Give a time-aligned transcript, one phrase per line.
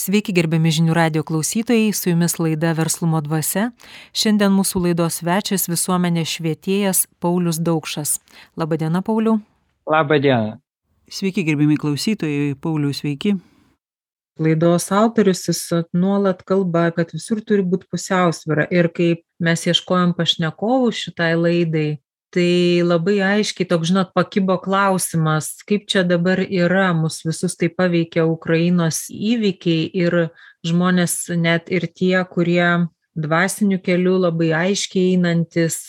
[0.00, 3.66] Sveiki gerbiami žinių radio klausytojai, su jumis laida Verslumo dvasia.
[4.16, 8.14] Šiandien mūsų laidos svečias visuomenės švietėjas Paulius Daukšas.
[8.56, 9.34] Labadiena, Pauliu.
[9.90, 10.56] Labadiena.
[11.10, 13.34] Sveiki gerbiami klausytojai, Paulius, sveiki.
[14.40, 15.60] Laidos autorius jis
[15.92, 21.88] nuolat kalba, kad visur turi būti pusiausvėra ir kaip mes ieškojom pašnekovų šitai laidai,
[22.34, 28.26] tai labai aiškiai toks žinot pakibo klausimas kaip čia dabar yra mus visus taip paveikia
[28.28, 30.16] ukrainos įvykiai ir
[30.66, 32.86] žmonės net ir tie kurie
[33.18, 35.80] dvasiniu keliu labai aiškiai einantys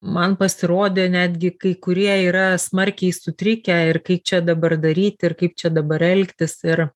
[0.00, 5.58] man pasirodė netgi kai kurie yra smarkiai sutrikę ir kaip čia dabar daryti ir kaip
[5.58, 6.88] čia dabar elgtis ir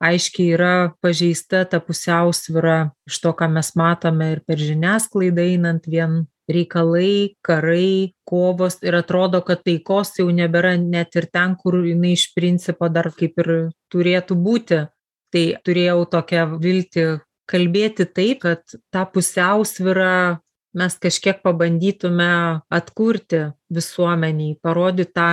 [0.00, 6.24] aiškiai yra pažeista ta pusiausvyra iš to ką mes matome ir per žiniasklaidą einant vien
[6.48, 12.28] reikalai karai kovos ir atrodo kad taikos jau nebėra net ir ten kur jinai iš
[12.36, 13.52] principo dar kaip ir
[13.92, 14.84] turėtų būti.
[15.28, 17.06] Tai turėjau tokią viltį
[17.48, 18.62] kalbėti taip kad
[18.92, 20.38] tą pusiausvyrą
[20.78, 22.30] mes kažkiek pabandytume
[22.78, 25.28] atkurti visuomenei parodyt tą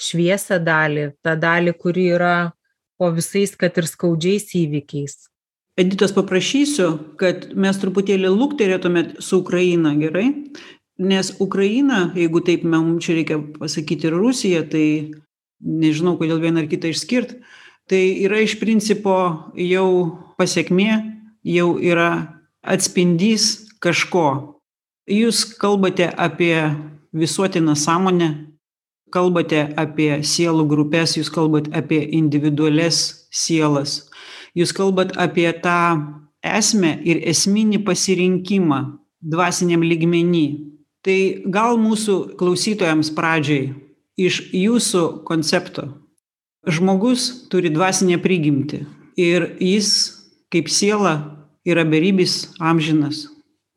[0.00, 2.36] šviesią dalį tą dalį kuri yra
[2.98, 5.29] po visais kad ir skaudžiais įvykiais
[5.80, 10.28] editos paprašysiu kad mes truputėlį lukterėtumėt su ukraina gerai?
[11.00, 14.86] Nes ukraina jeigu taip mum čia reikia pasakyt ir rusija tai
[15.60, 17.38] nežinau kodėl vieną ar kitą išskirt
[17.90, 19.16] tai yra iš principo
[19.56, 19.88] jau
[20.38, 20.92] pasekmė
[21.48, 22.10] jau yra
[22.60, 24.60] atspindys kažko.
[25.10, 26.68] Jūs kalbate apie
[27.16, 28.30] visuotiną sąmonę
[29.14, 34.04] kalbate apie sielų grupes jūs kalbat apie individualias sielas
[34.56, 35.98] jūs kalbat apie tą
[36.42, 38.80] esmę ir esminį pasirinkimą
[39.20, 40.70] dvasiniam lygmeny.
[41.04, 43.70] Tai gal mūsų klausytojams pradžiai
[44.20, 45.86] iš jūsų koncepto.
[46.68, 48.82] Žmogus turi dvasinę prigimtį
[49.16, 49.92] ir jis
[50.52, 51.14] kaip siela
[51.64, 53.28] yra beribis amžinas.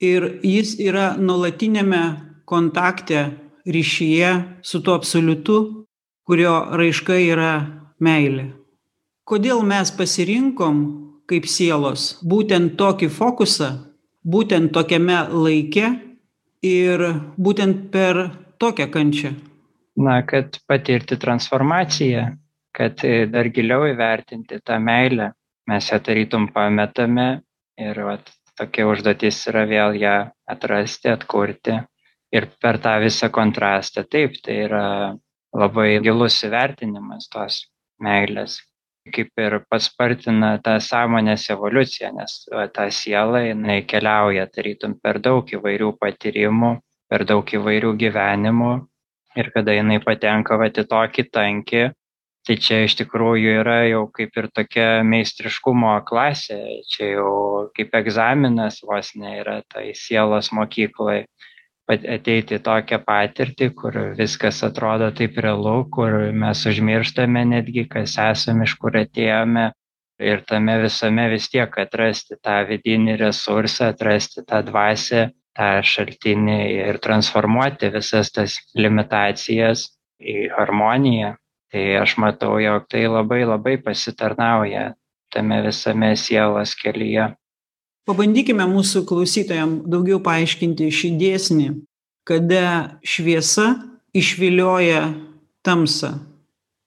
[0.04, 2.04] Ir jis yra nuolatiniame
[2.50, 3.30] kontakte
[3.64, 5.60] ryšyje su tuo absoliutu
[6.28, 7.54] kurio raiška yra
[8.04, 8.50] meilė
[9.30, 10.84] kodėl mes pasirinkom
[11.30, 13.72] kaip sielos būtent tokį fokusą
[14.24, 15.90] būtent tokiame laike
[16.64, 17.04] ir
[17.38, 18.24] būtent per
[18.60, 19.34] tokią kančią?
[20.00, 22.32] Na kad patirti transformaciją
[22.74, 25.32] kad dar giliau įvertinti tą meilę.
[25.70, 27.28] Mes ją tarytum pametame
[27.80, 30.16] ir vat tokia užduotis yra vėl ją
[30.50, 31.78] atrasti atkurti.
[32.34, 34.86] Ir per tą visą kontrastą taip tai yra
[35.54, 37.60] labai gilus įvertinimas tos
[38.02, 38.58] meilės
[39.12, 42.38] kaip ir paspartina tą sąmonės evoliuciją nes
[42.76, 46.72] ta siela jinai keliauja tarytum per daug įvairių patyrimų
[47.14, 48.72] per daug įvairių gyvenimų.
[49.38, 51.84] Ir kada jinai patenka vat į tokį tankį
[52.48, 56.60] tai čia iš tikrųjų yra jau kaip ir tokia meistriškumo klasė.
[56.92, 57.34] Čia jau
[57.78, 61.24] kaip egzaminas vos ne yra tai sielos mokykloj
[61.92, 68.64] ateiti į tokią patirtį kur viskas atrodo taip realu kur mes užmirštame netgi kas esam
[68.64, 69.72] iš kur atėjome.
[70.24, 75.28] Ir tame visame vis tiek atrasti tą vidinį resursą atrasti tą dvasią
[75.58, 79.90] tą šaltinį ir transformuoti visas tas limitacijas
[80.22, 81.36] į harmoniją.
[81.74, 84.94] Tai aš matau jog tai labai labai pasitarnauja
[85.34, 87.32] tame visame sielos kelyje
[88.10, 91.68] pabandykime mūsų klausytojam daugiau paaiškinti šį dėsnį
[92.24, 93.76] kada šviesa
[94.16, 95.12] išvilioja
[95.66, 96.16] tamsą.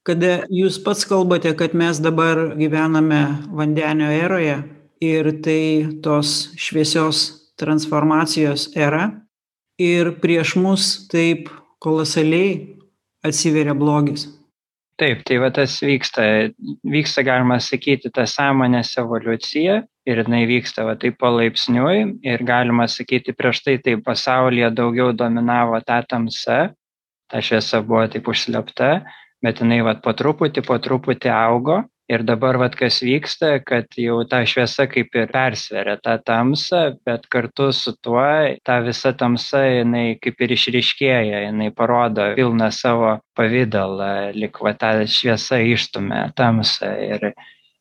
[0.07, 4.61] Kada jūs pats kalbate kad mes dabar gyvename vandenio eroje
[5.03, 7.27] ir tai tos šviesios
[7.59, 9.11] transformacijos era.
[9.77, 11.51] Ir prieš mus taip
[11.85, 12.79] kolosaliai
[13.27, 14.25] atsiveria blogis.
[14.97, 16.55] Taip tai va tas vyksta
[16.87, 21.99] vyksta galima sakyti ta sąmonės evoliucija ir jinai vyksta va taip palaipsniui
[22.31, 26.61] ir galima sakyti prieš tai tai pasaulyje daugiau dominavo ta tamsa
[27.31, 28.91] ta šviesa buvo taip užslėpta
[29.43, 34.21] bet jinai vat po truputį po truputį augo ir dabar vat kas vyksta kad jau
[34.31, 38.23] ta šviesa kaip ir persveria tą tamsą bet kartu su tuo
[38.65, 44.95] ta visa tamsa jinai kaip ir išryškėja jinai parodo pilną savo pavidalą lyg va ta
[45.03, 47.33] šviesa išstumia tamsą ir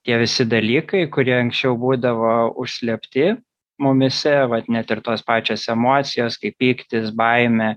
[0.05, 3.33] tie visi dalykai kurie anksčiau būdavo užslėpti
[3.81, 7.75] mumyse vat net ir tos pačios emocijos kaip pyktis baimė.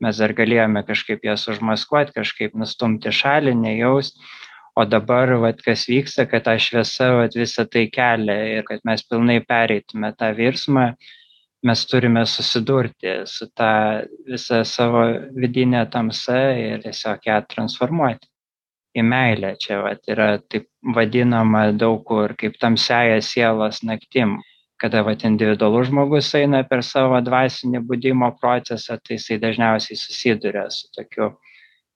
[0.00, 4.20] Mes dar galėjome kažkaip jas užmaskuot kažkaip nustumt į šalį nejaust.
[4.78, 9.02] O dabar vat kas vyksta kad ta šviesa vat visa tai kelia ir kad mes
[9.04, 10.92] pilnai pereitume tą virsmą
[11.66, 15.02] mes turime susidurti su ta visa savo
[15.36, 18.30] vidine tamsa ir tiesiog ją transformuoti
[18.96, 19.54] į meilę.
[19.60, 24.38] Čia vat, yra taip vadinama daug kur kaip tamsiaja sielos naktim.
[24.80, 30.88] Kada vat, individualus žmogus eina per savo dvasinį būdimo procesą, tai jisai dažniausiai susiduria su
[30.96, 31.34] tokiu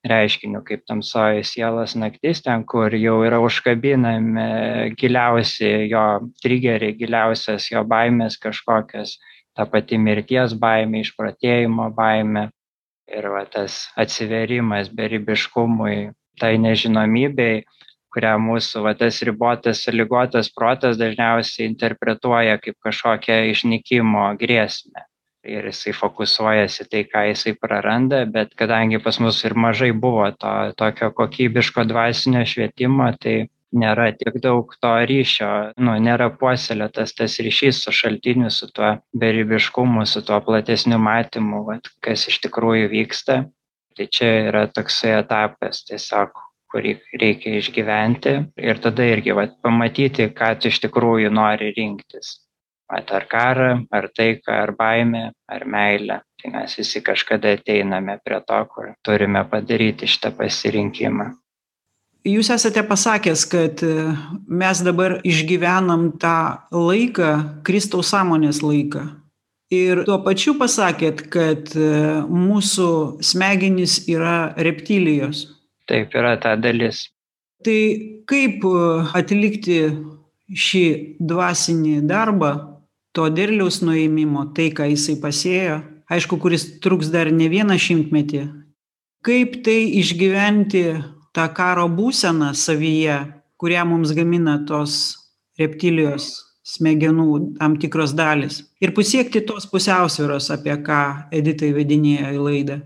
[0.04, 6.04] reiškiniu kaip tamsoji sielos naktis, ten, kur jau yra užkabinami giliausi jo
[6.44, 9.16] trigeriai, giliausias jo baimės kažkokias,
[9.56, 12.50] ta pati mirties baimė, išpratėjimo baimė
[13.16, 17.64] ir va, tas atsiverimas beribiškumui, tai nežinomybei,
[18.14, 25.08] kurią mūsų va, tas ribotas, lygotas protas dažniausiai interpretuoja kaip kažkokią išnykimo grėsmę
[25.44, 30.52] ir jisai fokusuojasi tai, ką jisai praranda, bet kadangi pas mus ir mažai buvo to
[30.78, 33.36] tokio kokybiško dvasinio švietimo, tai
[33.74, 35.50] nėra tiek daug to ryšio,
[35.82, 41.90] nu, nėra puoselėtas tas ryšys su šaltiniu, su tuo beribiškumu, su tuo platesniu matymu, vat,
[42.04, 43.42] kas iš tikrųjų vyksta.
[43.94, 46.34] Tai čia yra toksai etapas tiesiog,
[46.74, 52.40] kurį reikia išgyventi ir tada irgi vat, pamatyti, ką tu iš tikrųjų nori rinktis.
[52.90, 56.20] Vat ar karą ar taiką ar baimę ar meilę.
[56.42, 61.30] Tai mes visi kažkada ateiname prie to kur turime padaryti šitą pasirinkimą.
[62.24, 64.12] Jūs esate pasakęs, kad e,
[64.48, 66.36] mes dabar išgyvenam tą
[66.72, 67.32] laiką,
[67.68, 69.02] Kristaus sąmonės laiką.
[69.74, 71.88] Ir tuo pačiu pasakėt, kad e,
[72.28, 72.88] mūsų
[73.24, 75.46] smegenys yra reptilijos.
[75.88, 77.08] Taip, yra ta dalis.
[77.64, 77.80] Tai
[78.30, 78.84] kaip e,
[79.16, 79.78] atlikti
[80.54, 80.84] šį
[81.24, 82.52] dvasinį darbą,
[83.16, 85.80] to derliaus nuėmimo, tai, ką jisai pasėjo,
[86.12, 88.44] aišku, kuris truks dar ne vieną šimtmetį,
[89.24, 90.86] kaip tai išgyventi
[91.34, 93.20] tą karo būseną savyje,
[93.56, 94.98] kurią mums gamina tos
[95.58, 97.28] reptilijos smegenų
[97.58, 98.62] tam tikros dalis.
[98.80, 102.80] Ir pasiekti tos pusiausvėros, apie ką Edita įvedinėjo į laidą.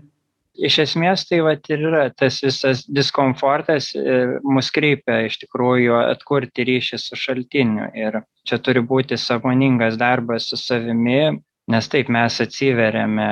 [0.59, 6.65] Iš esmės tai vat ir yra tas visas diskomfortas ir mus kreipia iš tikrųjų atkurti
[6.67, 7.87] ryšį su šaltiniu.
[7.95, 11.39] Ir čia turi būti sąmoningas darbas su savimi
[11.69, 13.29] nes taip mes atsiveriame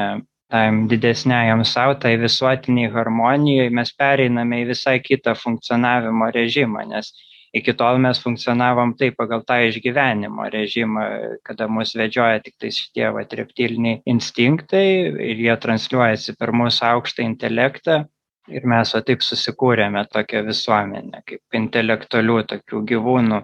[0.51, 7.11] tam didesniajam sau tai visuotiniai harmonijai mes pereiname į visai kitą funkcionavimo režimą nes
[7.55, 11.05] iki tol mes funkcionavom taip pagal tą išgyvenimo režimą
[11.47, 14.87] kada mus vedžioja tiktais šitie vat reptiliniai instinktai
[15.29, 18.05] ir jie transliuojasi per mūsų aukštą intelektą.
[18.47, 23.41] Ir mes va taip susikūrėme tokią visuomenę kaip intelektualių tokių gyvūnų.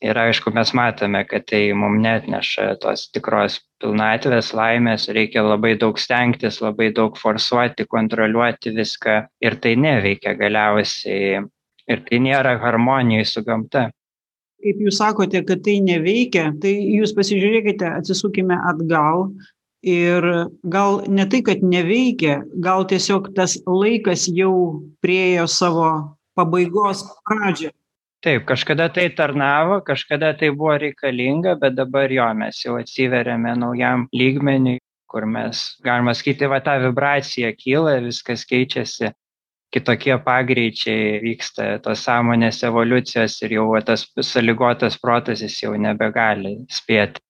[0.00, 5.06] Ir aišku mes matome kad tai mum neatneša tos tikros pilnatvės laimės.
[5.12, 9.16] Reikia labai daug stengtis labai daug forsuoti kontroliuoti viską.
[9.44, 11.44] Ir tai neveikia galiausiai
[11.90, 13.88] ir tai nėra harmonijoj su gamta.
[14.60, 19.30] Kaip jūs sakote, kad tai neveikia, tai jūs pasižiūrėkite, atsisukime atgal
[19.80, 20.26] ir
[20.74, 25.90] gal ne tai, kad neveikia, gal tiesiog tas laikas jau priejo savo
[26.36, 27.72] pabaigos pradžią.
[28.20, 34.04] Taip, kažkada tai tarnavo, kažkada tai buvo reikalinga, bet dabar jo mes jau atsiveriame naujam
[34.12, 34.76] lygmeniui,
[35.08, 39.08] kur mes, galima sakyti, va ta vibracija kyla, viskas keičiasi
[39.70, 47.22] kitokie pagreičiai vyksta tos sąmonės evoliucijos ir jau tas sąlygotas protas jis jau nebegali spėti.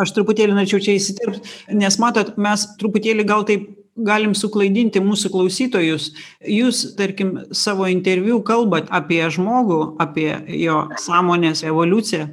[0.00, 6.08] Aš truputėlį norėčiau čia įsiterpti, nes matot, mes truputėlį gal taip galim suklaidinti mūsų klausytojus.
[6.48, 10.30] Jūs, tarkim, savo interviu kalbat apie žmogų, apie
[10.62, 12.30] jo sąmonės evoliuciją,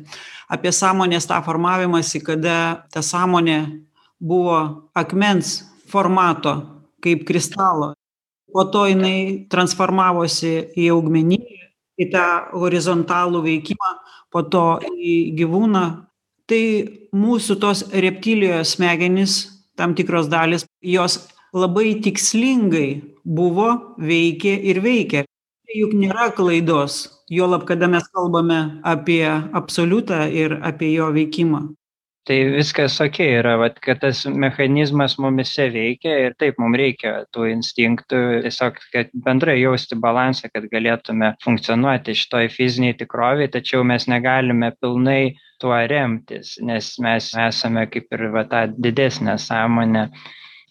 [0.48, 3.60] apie sąmonės tą formavimąsi, kada ta sąmonė
[4.20, 5.60] buvo akmens
[5.92, 6.56] formato,
[7.04, 7.94] kaip kristalo
[8.54, 11.60] po to jinai transformavosi į augmeniją
[12.00, 12.26] į tą
[12.56, 13.90] horizontalų veikimą
[14.32, 15.86] po to į gyvūną.
[16.50, 16.64] Tai
[17.14, 19.42] mūsų tos reptilijos smegenys
[19.78, 21.20] tam tikros dalys jos
[21.54, 25.26] labai tikslingai buvo veikė ir veikia.
[25.68, 31.68] Tai juk nėra klaidos juolab kada mes kalbame apie absoliutą ir apie jo veikimą
[32.28, 37.48] tai viskas okei yra vat kad tas mechanizmas mumyse veikia ir taip mum reikia tų
[37.54, 44.72] instinktų tiesiog kad bendrai jausti balansą kad galėtume funkcionuoti šitoj fizinėj tikrovėj tačiau mes negalime
[44.82, 50.08] pilnai tuo remtis nes mes esame kaip ir va ta didesnė sąmonė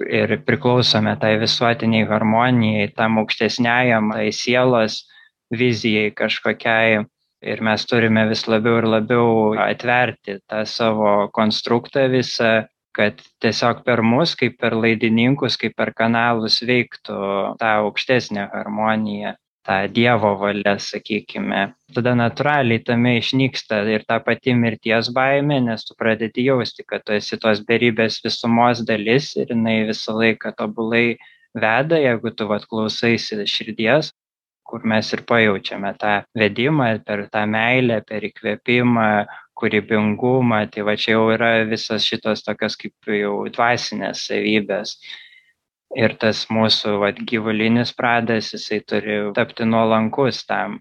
[0.07, 5.03] ir priklausome tai visuotiniai harmonijai tam aukštesniajam tai sielos
[5.51, 7.07] vizijai kažkokiai
[7.43, 9.31] ir mes turime vis labiau ir labiau
[9.63, 12.53] atverti tą savo konstruktą visą
[12.99, 17.19] kad tiesiog per mus kaip per laidininkus kaip per kanalus veiktų
[17.61, 19.37] ta aukštesnė harmonija
[19.69, 21.61] ta dievo valia sakykime.
[21.95, 27.15] Tada natūraliai tame išnyksta ir ta pati mirties baimė nes tu pradedi jausti kad tu
[27.19, 31.19] esi tos beribės visumos dalis ir jinai visą laiką tobulai
[31.55, 34.11] veda jeigu tu vat klausaisi širdies
[34.69, 39.09] kur mes ir pajaučiame tą vedimą per tą meilę, per įkvėpimą,
[39.59, 44.99] kūrybingumą, tai va čia jau yra visas šitos tokios kaip jau dvasinės savybės.
[45.97, 50.79] Ir tas mūsų vat, gyvulinis pradas, jisai turi tapti nuolankus tam.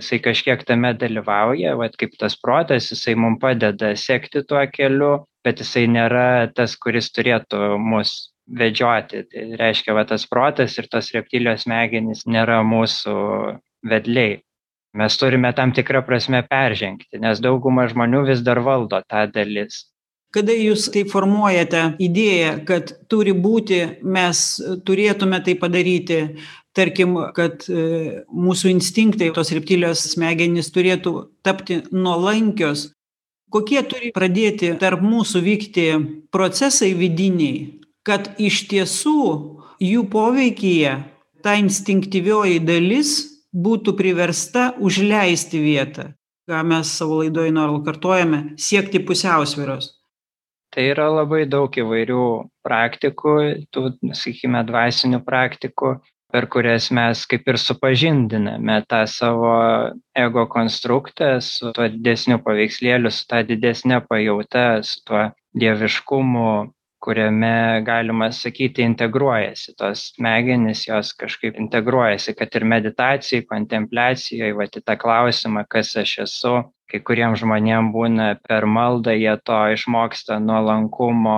[0.00, 5.12] Jisai kažkiek tame dalyvauja, vat, kaip tas protas, jisai mums padeda sekti tuo keliu,
[5.46, 9.24] bet jisai nėra tas, kuris turėtų mus vedžioti.
[9.30, 13.16] Tai reiškia, va tas protas ir tos reptilijos smegenys nėra mūsų
[13.90, 14.40] vedliai.
[14.98, 19.84] Mes turime tam tikrą prasme peržengti, nes dauguma žmonių vis dar valdo tą dalis.
[20.34, 24.42] Kada jūs tai formuojate idėją, kad turi būti, mes
[24.86, 26.20] turėtume tai padaryti,
[26.74, 31.14] tarkim, kad e, mūsų instinktai, tos reptilijos smegenys turėtų
[31.46, 32.92] tapti nuolankios,
[33.50, 35.86] kokie turi pradėti tarp mūsų vykti
[36.30, 39.22] procesai vidiniai, kad iš tiesų
[39.80, 40.94] jų poveikyje
[41.44, 43.14] ta instinktyvioji dalis
[43.50, 46.10] būtų priversta užleisti vietą,
[46.48, 49.96] ką mes savo laidoje nuolat kartuojame, siekti pusiausviros.
[50.70, 52.24] Tai yra labai daug įvairių
[52.62, 53.34] praktikų,
[53.74, 55.96] tų, sakykime, dvasinių praktikų,
[56.30, 59.54] per kurias mes kaip ir supažindiname tą savo
[60.14, 65.24] ego konstruktą su tuo didesniu paveikslėliu, su tą didesnė pajauta, su tuo
[65.58, 74.76] dieviškumu, kuriame galima sakyti integruojasi tos smegenys jos kažkaip integruojasi kad ir meditacijoj kontempliacijoj vat
[74.76, 76.54] į tą klausimą kas aš esu
[76.90, 81.36] kai kuriem žmonėm būna per maldą jie to išmoksta nuolankumo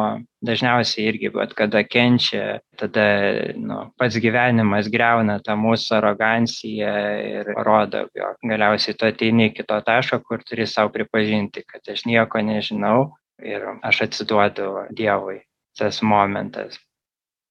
[0.48, 3.06] dažniausiai irgi vat kada kenčia tada
[3.68, 6.96] nu pats gyvenimas griauna tą mūsų aroganciją
[7.28, 12.06] ir rodo jog galiausiai tu ateini iki to taško kur turi sau pripažinti kad aš
[12.08, 15.42] nieko nežinau ir aš atsiduodu dievui
[15.78, 16.78] tas momentas.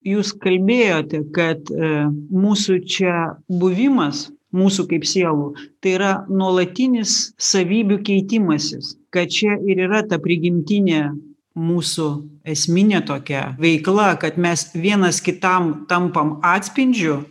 [0.01, 1.89] Jūs kalbėjote, kad e,
[2.33, 5.51] mūsų čia buvimas, mūsų kaip sielų,
[5.81, 11.11] tai yra nuolatinis savybių keitimasis, kad čia ir yra ta prigimtinė
[11.53, 12.07] mūsų
[12.47, 17.21] esminė tokia veikla, kad mes vienas kitam tampam atspindžiu,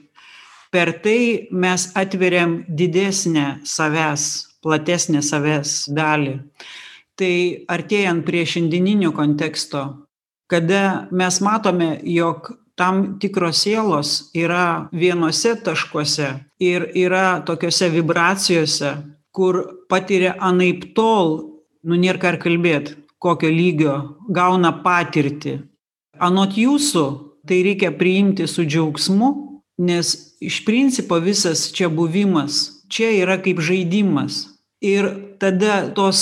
[0.71, 4.29] per tai mes atveriam didesnę savęs,
[4.63, 6.37] platesnę savęs dalį.
[7.19, 7.35] Tai
[7.69, 9.83] artėjant prie šiandieninio konteksto,
[10.51, 16.29] kada mes matome jog tam tikros sielos yra vienuose taškuose
[16.59, 18.91] ir yra tokiose vibracijose
[19.37, 21.37] kur patiria anaiptol
[21.87, 23.95] nu nėr ką ir kalbėt kokio lygio
[24.33, 25.61] gauna patirtį.
[26.21, 27.05] Anot jūsų
[27.49, 29.31] tai reikia priimti su džiaugsmu
[29.81, 34.49] nes iš principo visas čia buvimas čia yra kaip žaidimas.
[34.81, 36.21] Ir tada tos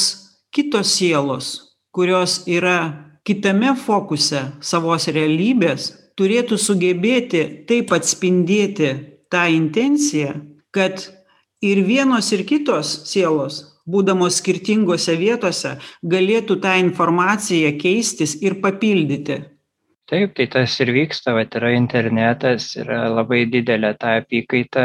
[0.50, 8.94] kitos sielos kurios yra kitame fokuse savos realybės turėtų sugebėti taip atspindėti
[9.30, 10.34] tą intenciją
[10.74, 11.04] kad
[11.62, 15.76] ir vienos ir kitos sielos būdamos skirtingose vietose
[16.14, 19.40] galėtų tą informaciją keistis ir papildyti.
[20.08, 24.84] Taip tai tas ir vyksta vat yra internetas yra labai didelė ta apykaita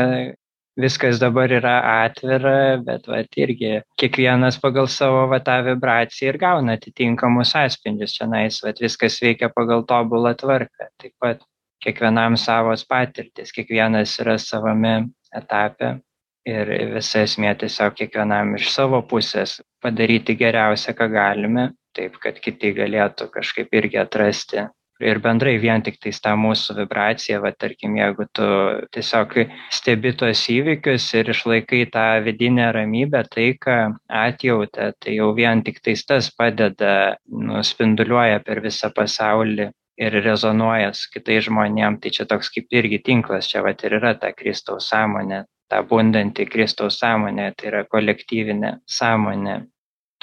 [0.79, 1.75] viskas dabar yra
[2.05, 8.61] atvira bet vat irgi kiekvienas pagal savo va tą vibraciją ir gauna atitinkamus atspindžius čionais
[8.65, 10.89] vat viskas veikia pagal tobulą tvarką.
[11.01, 11.45] Taip pat
[11.83, 14.95] kiekvienam savos patirtys kiekvienas yra savame
[15.35, 15.97] etape
[16.49, 22.73] ir visa esmė tiesiog kiekvienam iš savo pusės padaryti geriausia ką galime taip kad kiti
[22.75, 24.65] galėtų kažkaip irgi atrasti
[25.03, 28.47] ir bendrai vien tiktais tą mūsų vibraciją va tarkim jeigu tu
[28.95, 29.35] tiesiog
[29.73, 33.77] stebi tuos įvykius ir išlaikai tą vidinę ramybę taiką
[34.23, 41.09] atjautą tai jau vien tiktais tas padeda nu spinduliuoja per visą pasaulį ir rezonuoja su
[41.13, 41.99] kitais žmonėm.
[42.01, 45.43] Tai čia toks kaip irgi tinklas čia vat ir yra ta kristaus sąmonė
[45.73, 49.55] ta bundanti kristaus sąmonė tai yra kolektyvinė sąmonė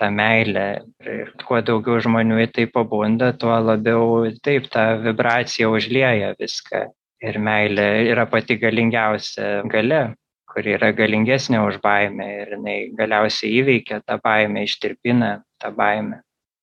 [0.00, 0.66] tą meilę
[1.04, 6.88] ir kuo daugiau žmonių į tai pabunda, tuo labiau taip ta vibracija užlieja viską.
[7.20, 10.14] Ir meilė yra pati galingiausia gale,
[10.48, 16.22] kuri yra galingesnė už baimę ir jinai galiausiai įveikia tą baimę, ištirpina tą baimę.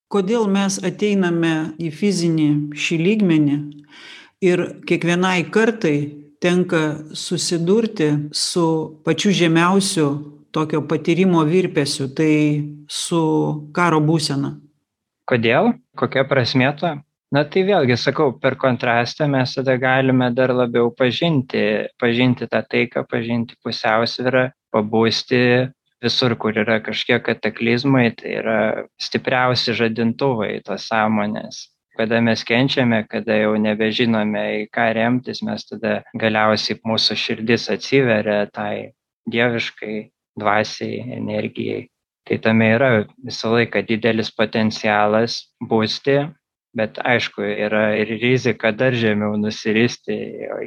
[0.10, 3.58] Kodėl mes ateiname į fizinį šį lygmenį
[4.48, 5.98] ir kiekvienai kartai
[6.41, 6.82] tenka
[7.13, 8.65] susidurti su
[9.06, 10.08] pačiu žemiausiu
[10.58, 12.34] tokio patyrimo virpesių, tai
[12.90, 13.22] su
[13.78, 14.56] karo būsena.
[15.28, 15.76] Kodėl?
[16.00, 16.98] Kokia prasmė to?
[17.36, 21.64] Na tai vėlgi sakau, per kontrastą mes tada galime dar labiau pažinti,
[22.00, 25.42] pažinti tą taiką, pažinti pusiausvyrą, pabūsti
[26.04, 28.60] visur, kur yra kažkiek kataklizmai, tai yra
[29.02, 31.66] stipriausi žadintuvai tos sąmonės.
[31.98, 38.46] Kada mes kenčiame, kada jau nebežinome, į ką remtis, mes tada galiausiai mūsų širdis atsiveria
[38.54, 38.94] tai
[39.28, 39.96] dieviškai
[40.39, 41.88] dvasiai, energijai.
[42.27, 42.89] Tai tame yra
[43.24, 46.17] visą laiką didelis potencialas būsti,
[46.77, 50.17] bet aišku, yra ir rizika dar žemiau nusiristi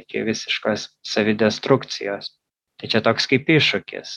[0.01, 2.33] iki visiškos savidestrukcijos.
[2.81, 4.15] Tai čia toks kaip iššūkis.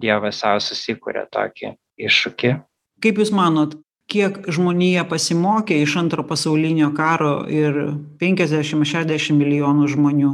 [0.00, 1.76] Dievas savo susikūrė tokį
[2.06, 2.52] iššūkį.
[3.00, 3.78] Kaip Jūs manot,
[4.10, 7.78] kiek žmonija pasimokė iš antro pasaulinio karo ir
[8.20, 10.32] 50-60 milijonų žmonių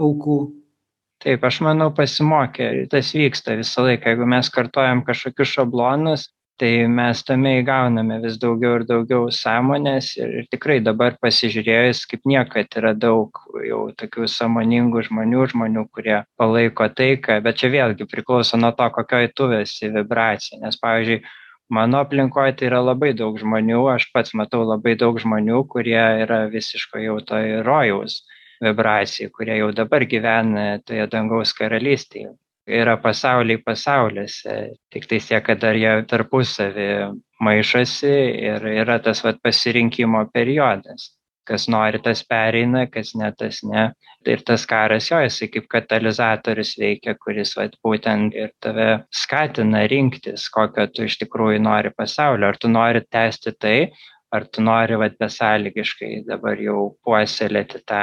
[0.00, 0.38] aukų?
[1.18, 2.66] Taip, aš manau, pasimokė.
[2.92, 4.12] Tas vyksta visą laiką.
[4.12, 6.28] Jeigu mes kartojam kažkokius šablonus,
[6.62, 10.12] tai mes tame įgauname vis daugiau ir daugiau sąmonės.
[10.20, 16.20] Ir, ir tikrai dabar pasižiūrėjus, kaip niekad yra daug jau tokių samoningų žmonių, žmonių, kurie
[16.38, 21.20] palaiko taiką, bet čia vėlgi priklauso nuo to, kokioj tu esi vibracija, nes pavyzdžiui,
[21.74, 26.44] mano aplinkoje tai yra labai daug žmonių, aš pats matau labai daug žmonių, kurie yra
[26.54, 28.20] visiško jau to rojaus
[28.64, 32.34] vibracijai, kurie jau dabar gyvena toje dangaus karalystėje.
[32.68, 34.56] Yra pasauliai pasauliuose
[34.92, 36.88] tiktais tiek kad dar jie tarpusavy
[37.40, 38.10] maišosi
[38.50, 41.14] ir yra tas vat pasirinkimo periodas.
[41.48, 43.86] Kas nori tas pereina kas ne tas ne.
[44.28, 48.88] Ir tas karas jo jisai kaip katalizatorius veikia kuris vat būtent ir tave
[49.22, 52.52] skatina rinktis kokio tu iš tikrųjų nori pasaulio.
[52.52, 53.78] Ar tu nori tęsti tai
[54.30, 58.02] ar tu nori vat besąlygiškai dabar jau puoselėti tą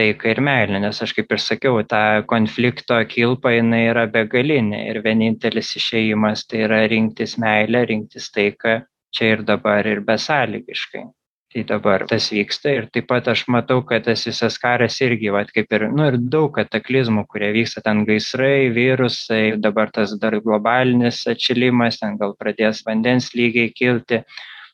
[0.00, 2.02] taiką ir meilę nes aš kaip ir sakiau ta
[2.32, 8.80] konflikto kilpa jinai yra begalinė ir vienintelis išėjimas tai yra rinktis meilę rinktis taiką
[9.16, 11.08] čia ir dabar ir besąlygiškai.
[11.50, 15.48] Tai dabar tas vyksta ir taip pat aš matau kad tas visas karas irgi vat
[15.50, 21.24] kaip ir nu ir daug kataklizmų kurie vyksta ten gaisrai virusai dabar tas dar globalinis
[21.32, 24.22] atšilimas ten gal pradės vandens lygiai kilti.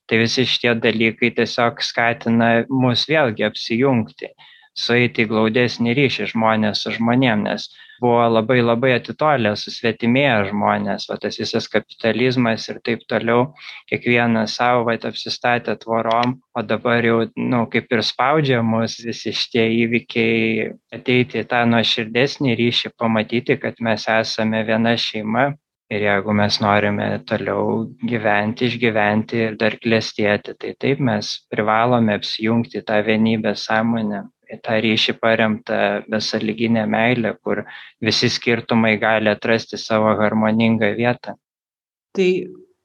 [0.06, 4.30] Tai visi šitie dalykai tiesiog skatina mus vėlgi apsijungti
[4.76, 7.68] sueiti į glaudesnį ryšį žmonės su žmonėm, nes
[8.00, 13.46] buvo labai labai atitolę, susvetimėję žmonės, va tas visas kapitalizmas ir taip toliau,
[13.90, 19.32] kiekvienas savo va apsistatė tvorom, o dabar jau, na, nu, kaip ir spaudžia mus visi
[19.32, 25.54] šitie įvykiai ateiti į tą nuoširdesnį ryšį, pamatyti, kad mes esame viena šeima.
[25.86, 32.82] Ir jeigu mes norime toliau gyventi, išgyventi ir dar klėstėti, tai taip mes privalome apsijungti
[32.82, 35.78] tą vienybę sąmonę į tą ryšį paremtą
[36.10, 37.64] besąlyginę meilę, kur
[38.02, 41.34] visi skirtumai gali atrasti savo harmoningą vietą.
[42.16, 42.30] Tai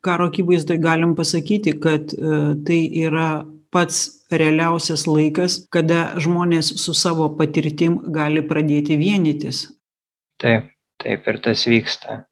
[0.02, 7.30] karo akivaizdai galim pasakyti, kad e, tai yra pats realiausias laikas, kada žmonės su savo
[7.38, 9.70] patirtim gali pradėti vienytis.
[10.42, 12.24] Taip, taip ir tas vyksta.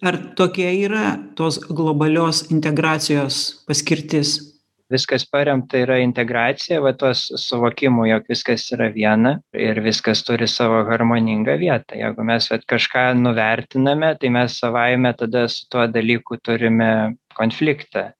[0.00, 4.49] Ar tokia yra tos globalios integracijos paskirtis?
[4.90, 10.82] Viskas paremta yra integracija va tuos suvokimu jog viskas yra viena ir viskas turi savo
[10.88, 11.98] harmoningą vietą.
[12.00, 18.10] Jeigu mes vat kažką nuvertiname tai mes savaime tada su tuo dalyku turime konfliktą.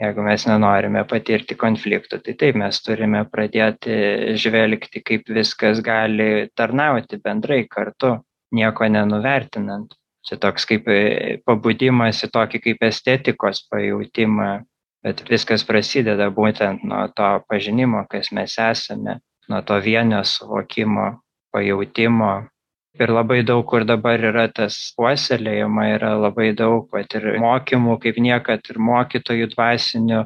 [0.00, 7.20] Jeigu mes nenorime patirti konflikto tai taip mes turime pradėti žvelgti kaip viskas gali tarnauti
[7.22, 8.16] bendrai kartu
[8.54, 9.94] nieko nenuvertinant.
[10.24, 10.86] Čia toks kaip
[11.44, 14.64] pabudimas į tokį kaip estetikos pajautimą
[15.04, 19.18] bet viskas prasideda būtent nuo to pažinimo, kas mes esame,
[19.52, 21.10] nuo to vienio suvokimo,
[21.52, 22.32] pajautimo.
[22.94, 28.20] Ir labai daug kur dabar yra tas puoselėjama, yra labai daug, pat ir mokymų, kaip
[28.22, 30.20] niekad, ir mokytojų dvasinių,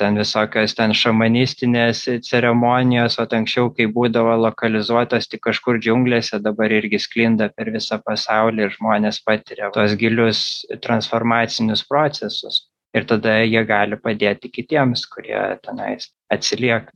[0.00, 6.98] ten visokios ten šamanistinės ceremonijos, o anksčiau, kai būdavo lokalizuotos tik kažkur džiunglėse, dabar irgi
[6.98, 10.42] sklinda per visą pasaulį ir žmonės patiria tos gilius
[10.82, 12.64] transformacinius procesus
[12.96, 16.92] ir tada jie gali padėti kitiems, kurie tenais atsilieka.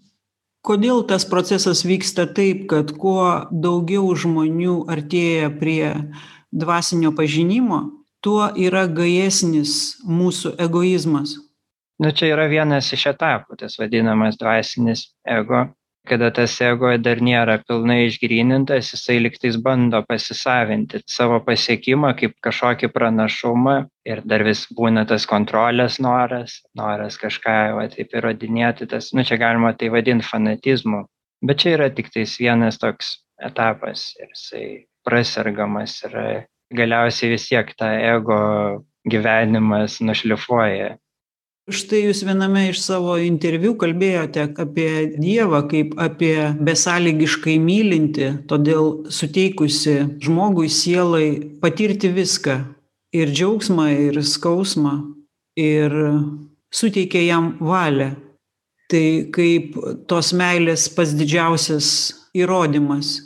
[0.64, 5.92] Kodėl tas procesas vyksta taip, kad kuo daugiau žmonių artėja prie
[6.54, 7.80] dvasinio pažinimo,
[8.24, 11.37] tuo yra gajesnis mūsų egoizmas?
[12.00, 15.66] Nu, čia yra vienas iš etapų, tas vadinamas dvasinis ego
[16.09, 22.90] kada tas ego dar nėra pilnai išgrynintas jisai lygtais bando pasisavinti savo pasiekimą kaip kažkokį
[22.93, 23.77] pranašumą
[24.09, 29.40] ir dar vis būna tas kontrolės noras noras kažką va taip įrodinėti tas nu čia
[29.40, 31.05] galima tai vadint fanatizmu.
[31.45, 34.67] Bet čia yra tiktais vienas toks etapas ir jisai
[35.05, 36.19] prasergamas ir
[36.75, 38.38] galiausiai vis tiek tą ego
[39.09, 40.95] gyvenimas nušlifuoja
[41.72, 49.94] štai jūs viename iš savo interviu kalbėjote apie dievą kaip apie besąlygiškai mylintį todėl suteikusį
[50.27, 51.29] žmogui sielai
[51.62, 52.59] patirti viską
[53.16, 54.92] ir džiaugsmą ir skausmą
[55.57, 55.96] ir
[56.74, 58.12] suteikė jam valią
[58.92, 59.79] tai kaip
[60.11, 61.88] tos meilės pats didžiausias
[62.37, 63.16] įrodymas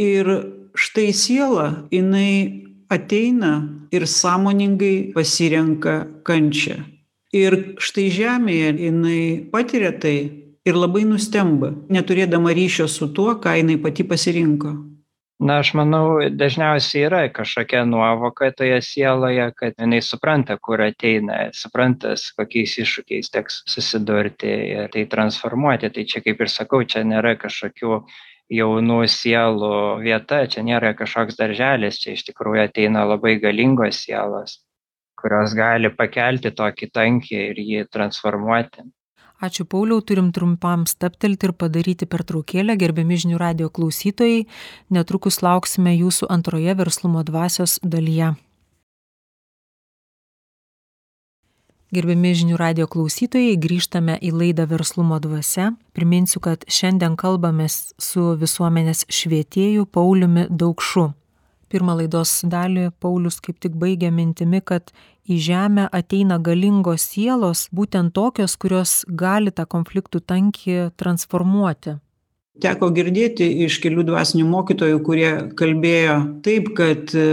[0.00, 0.32] ir
[0.72, 3.52] štai siela jinai ateina
[3.92, 6.91] ir sąmoningai pasirenka kančią.
[7.32, 9.20] Ir štai žemėje jinai
[9.52, 10.16] patiria tai
[10.68, 14.72] ir labai nustemba, neturėdama ryšio su tuo, ką jinai pati pasirinko.
[15.42, 22.12] Na aš manau dažniausiai yra kažkokia nuovoka toje sieloje kad jinai supranta kur ateina supranta
[22.20, 25.90] su kokiais iššūkiais teks susidurti ir tai transformuoti.
[25.90, 27.98] Tai čia kaip ir sakau čia nėra kažkokių
[28.54, 34.60] jaunų sielų vieta čia nėra kažkoks darželis čia iš tikrųjų ateina labai galingos sielos
[35.22, 38.90] kurios gali pakelti tokį tankį ir jį transformuoti
[39.42, 44.44] Ačiū Pauliau, turim trumpam staptelti ir padaryti pertraukėlę, gerbiami žinių radio klausytojai,
[44.94, 48.36] netrukus lauksime jūsų antroje verslumo dvasios dalyje.
[51.92, 55.72] Gerbiami žinių radio klausytojai, grįžtame į laidą Verslumo dvasia.
[55.92, 61.10] Priminsiu, kad šiandien kalbamės su visuomenės švietėju Pauliumi Daukšu
[61.72, 64.92] pirmą laidos dalį Paulius kaip tik baigė mintimi, kad
[65.24, 71.98] į žemę ateina galingos sielos, būtent tokios, kurios gali tą konfliktų tankį transformuoti.
[72.62, 77.28] Teko girdėti iš kelių dvasinių mokytojų, kurie kalbėjo taip, kad e,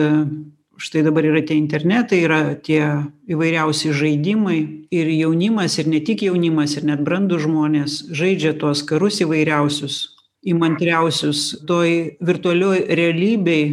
[0.79, 2.81] štai dabar yra tie internetai, yra tie
[3.27, 4.59] įvairiausi žaidimai
[4.95, 9.99] ir jaunimas, ir ne tik jaunimas, ir net brandų žmonės žaidžia tuos karus įvairiausius,
[10.47, 13.65] įmantriausius toj virtualioj realybei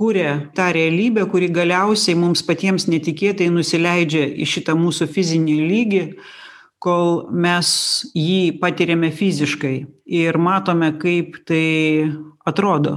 [0.00, 6.04] kuria tą realybę kuri galiausiai mums patiems netikėtai nusileidžia į šitą mūsų fizinį lygį
[6.80, 7.70] kol mes
[8.16, 9.74] jį patiriame fiziškai
[10.20, 12.08] ir matome kaip tai
[12.48, 12.94] atrodo.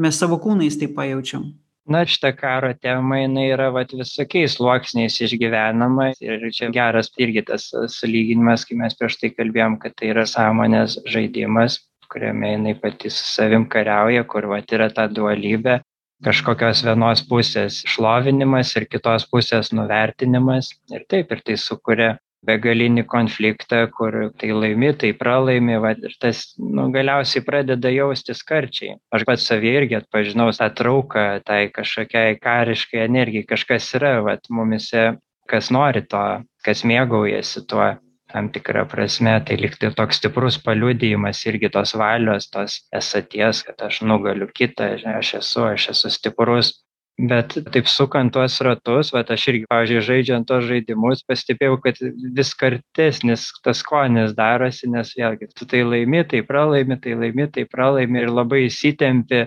[0.00, 1.44] Mes savo kūnais tai pajaučiam.
[1.90, 7.68] Na šita karo tema jinai yra vat visokiais sluoksniais išgyvenama ir čia geras irgi tas
[7.94, 11.78] sulyginimas kai mes prieš tai kalbėjom kad tai yra sąmonės žaidimas
[12.10, 15.78] kuriame jinai pati su savim kariauja kur vat yra ta dualybė
[16.24, 20.72] kažkokios vienos pusės šlovinimas ir kitos pusės nuvertinimas.
[20.92, 26.54] Ir taip ir tai sukuria begalinį konfliktą kur tai laimi tai pralaimi vat ir tas
[26.56, 33.04] nu galiausiai pradeda jaustis karčiai aš pats savyje irgi atpažinau tą trauką tai kažkokiai kariškai
[33.04, 33.48] energijai.
[33.52, 35.18] Kažkas yra vat mumyse
[35.50, 36.24] kas nori to
[36.64, 37.90] kas mėgaujasi tuo
[38.32, 43.82] tam tikra prasme tai lyg tai toks stiprus paliudijimas irgi tos valios tos esaties kad
[43.88, 46.78] aš nugaliu kitą aš esu aš esu stiprus.
[47.20, 51.98] Bet taip sukant tuos ratus vat aš irgi pavyzdžiui žaidžiant tuos žaidimus pastebėjau kad
[52.38, 57.66] vis kartesnis tas skonis darosi nes vėlgi tu tai laimi tai pralaimi tai laimi tai
[57.68, 59.42] pralaimi ir labai įsitempi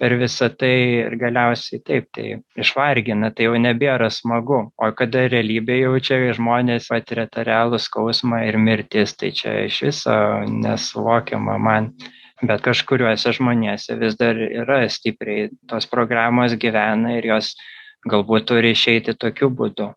[0.00, 4.62] per visą tai ir galiausiai taip tai išvargina tai jau nebėra smagu.
[4.72, 9.82] O kada realybėj jau čia žmonės patiria tą realų skausmą ir mirtis tai čia iš
[9.88, 10.16] viso
[10.48, 11.92] nesuvokiama man.
[12.40, 17.52] Bet kažkuriuose žmonėse vis dar yra stipriai tos programos gyvena ir jos
[18.08, 19.90] galbūt turi išeiti tokiu būdu.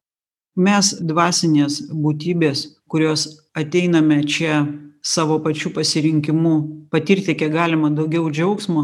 [0.60, 3.24] Mes dvasinės būtybės kurios
[3.56, 4.66] ateiname čia
[5.04, 6.54] savo pačių pasirinkimu
[6.92, 8.84] patirti kiek galima daugiau džiaugsmo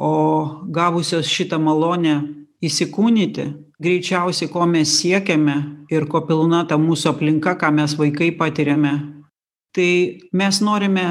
[0.00, 0.12] o
[0.72, 2.14] gavusios šitą malonę
[2.64, 3.44] įsikūnyti
[3.80, 5.56] greičiausiai ko mes siekiame
[5.92, 8.94] ir ko pilna ta mūsų aplinka ką mes vaikai patiriame.
[9.76, 9.90] Tai
[10.32, 11.06] mes norime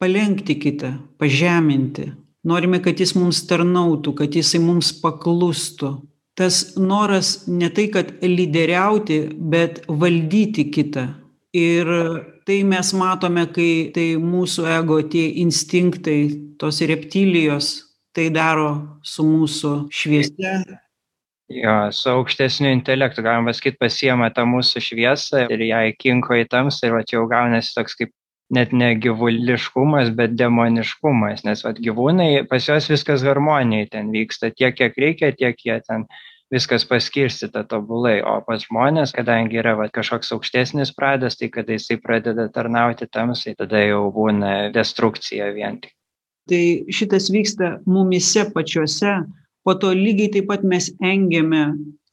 [0.00, 2.10] palenkti kitą pažeminti.
[2.44, 5.98] Norime kad jis mums tarnautų kad jisai mums paklustų.
[6.36, 11.10] Tas noras ne tai kad lyderiauti bet valdyti kitą.
[11.52, 11.88] Ir
[12.46, 16.20] tai mes matome kai tai mūsų ego tie instinktai
[16.60, 18.70] tos reptilijos tai daro
[19.06, 20.60] su mūsų šviesa.
[21.50, 26.86] Jo, su aukštesniu intelektu, galima pasakyti, pasiema tą mūsų šviesą ir ją įkinko į tamsą
[26.86, 28.12] ir va čia jau gaunasi toks kaip
[28.54, 34.78] net ne gyvuliškumas, bet demoniškumas, nes va gyvūnai, pas juos viskas harmonijai ten vyksta, tiek
[34.78, 36.06] kiek reikia, tiek jie ten
[36.50, 42.00] viskas paskirstyta tobulai, o pas žmonės, kadangi yra va, kažkoks aukštesnis pradas, tai kada jisai
[42.02, 45.94] pradeda tarnauti tamsai, tada jau būna destrukcija vien tik
[46.50, 49.20] tai šitas vyksta mumyse pačiuose.
[49.64, 51.64] Po to lygiai taip pat mes engiame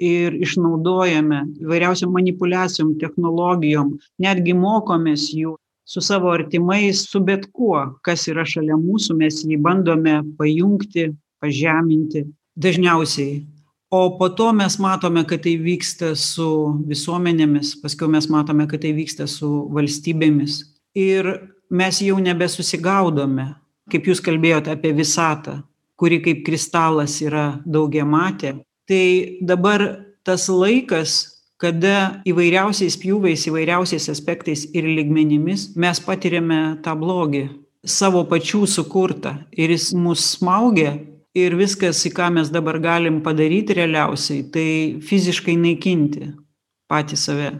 [0.03, 5.55] ir išnaudojame įvairiausiom manipuliacijom technologijom netgi mokomės jų
[5.87, 11.09] su savo artimais su bet kuo kas yra šalia mūsų mes jį bandome pajungti
[11.41, 12.25] pažeminti
[12.59, 13.45] dažniausiai.
[13.89, 16.47] O po to mes matome kad tai vyksta su
[16.89, 20.59] visuomenėmis paskiau mes matome kad tai vyksta su valstybėmis.
[20.97, 21.29] Ir
[21.71, 23.53] mes jau nebesusigaudome
[23.91, 25.61] kaip jūs kalbėjot apie visatą
[25.97, 28.57] kuri kaip kristalas yra daugiamatė
[28.89, 29.03] tai
[29.41, 29.85] dabar
[30.27, 31.17] tas laikas
[31.57, 37.47] kada įvairiausiais pjūviais įvairiausiais aspektais ir lygmenimis mes patiriame tą blogį
[37.87, 40.97] savo pačių sukurtą ir jis mus smaugia
[41.37, 44.69] ir viskas, į ką mes dabar galim padaryti realiausiai, tai
[45.05, 46.31] fiziškai naikinti
[46.89, 47.51] patį save.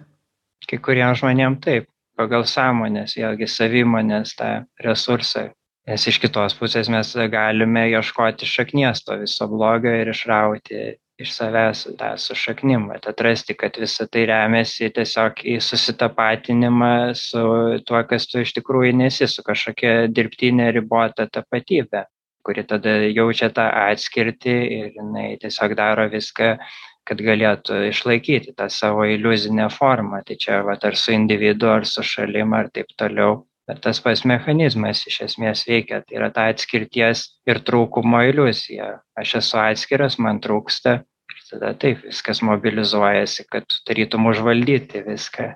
[0.68, 1.88] Kai kuriems žmonėms taip,
[2.18, 4.52] pagal sąmonės, vėlgi savimonės tą
[4.84, 5.52] resursą.
[5.88, 10.82] Nes iš kitos pusės mes galime ieškoti šaknies to viso blogio ir išrauti
[11.17, 17.45] iš savęs tą su šaknim, atrasti, kad visa tai remiasi tiesiog į susitapatinimą su
[17.88, 22.04] tuo, kas tu iš tikrųjų nesi, su kažkokia dirbtinė ribota tapatybė
[22.47, 26.54] kuri tada jaučia tą atskirtį ir jinai tiesiog daro viską,
[27.08, 30.21] kad galėtų išlaikyti tą savo iliuzinę formą.
[30.28, 33.41] Tai čia va, ar su individu, ar su šalim, ar taip toliau.
[33.68, 36.02] Bet tas pats mechanizmas iš esmės veikia.
[36.06, 38.94] Tai yra ta atskirties ir trūkumo iliuzija.
[39.20, 41.02] Aš esu atskiras, man trūksta.
[41.34, 45.50] Ir tada taip viskas mobilizuojasi, kad tarytum užvaldyti viską,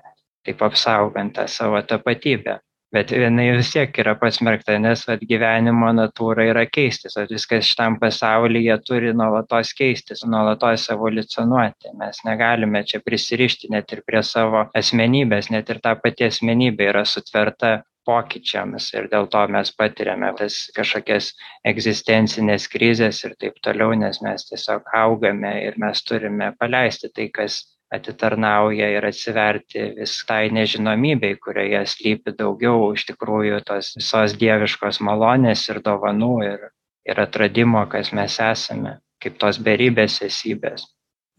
[0.44, 2.60] taip apsaugant tą savo tapatybę
[2.92, 7.96] bet jinai vis tiek yra pasmerkta, nes vat, gyvenimo natūra yra keistis, o viskas šitam
[8.02, 11.94] pasaulyje turi nuolatos keistis, nuolatos evoliucionuoti.
[12.00, 17.06] Mes negalime čia prisirišti net ir prie savo asmenybės, net ir ta pati asmenybė yra
[17.08, 21.32] sutverta pokyčiams ir dėl to mes patiriame tas kažkokias
[21.68, 27.62] egzistencinės krizės ir taip toliau, nes mes tiesiog augame ir mes turime paleisti tai, kas
[27.92, 35.66] atitarnauja ir atsiverti vis tai nežinomybei, kurioje slypi daugiau iš tikrųjų tos visos dieviškos malonės
[35.68, 36.68] ir dovanų ir,
[37.08, 40.88] ir atradimo, kas mes esame, kaip tos beribės esybės.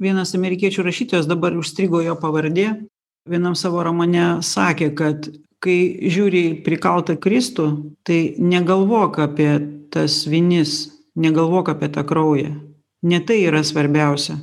[0.01, 2.69] Vienas amerikiečių rašytojas dabar užstrigo jo pavardė,
[3.29, 5.29] vienam savo romane sakė, kad
[5.63, 5.77] kai
[6.11, 7.67] žiūri prikaltą Kristų,
[8.03, 9.51] tai negalvok apie
[9.93, 12.55] tas vinis, negalvok apie tą kraują.
[13.03, 14.39] Ne tai yra svarbiausia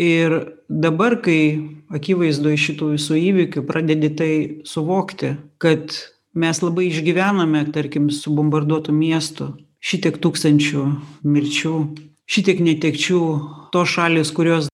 [0.00, 1.60] ir dabar kai
[1.92, 4.32] akivaizdoj šitų visų įvykių pradedi tai
[4.64, 5.92] suvokti kad
[6.32, 9.50] mes labai išgyvename tarkim subombarduotų miestų
[9.84, 10.84] šitiek tūkstančių
[11.26, 11.74] mirčių
[12.30, 13.20] šitiek netekčių
[13.74, 14.70] tos šalys kurios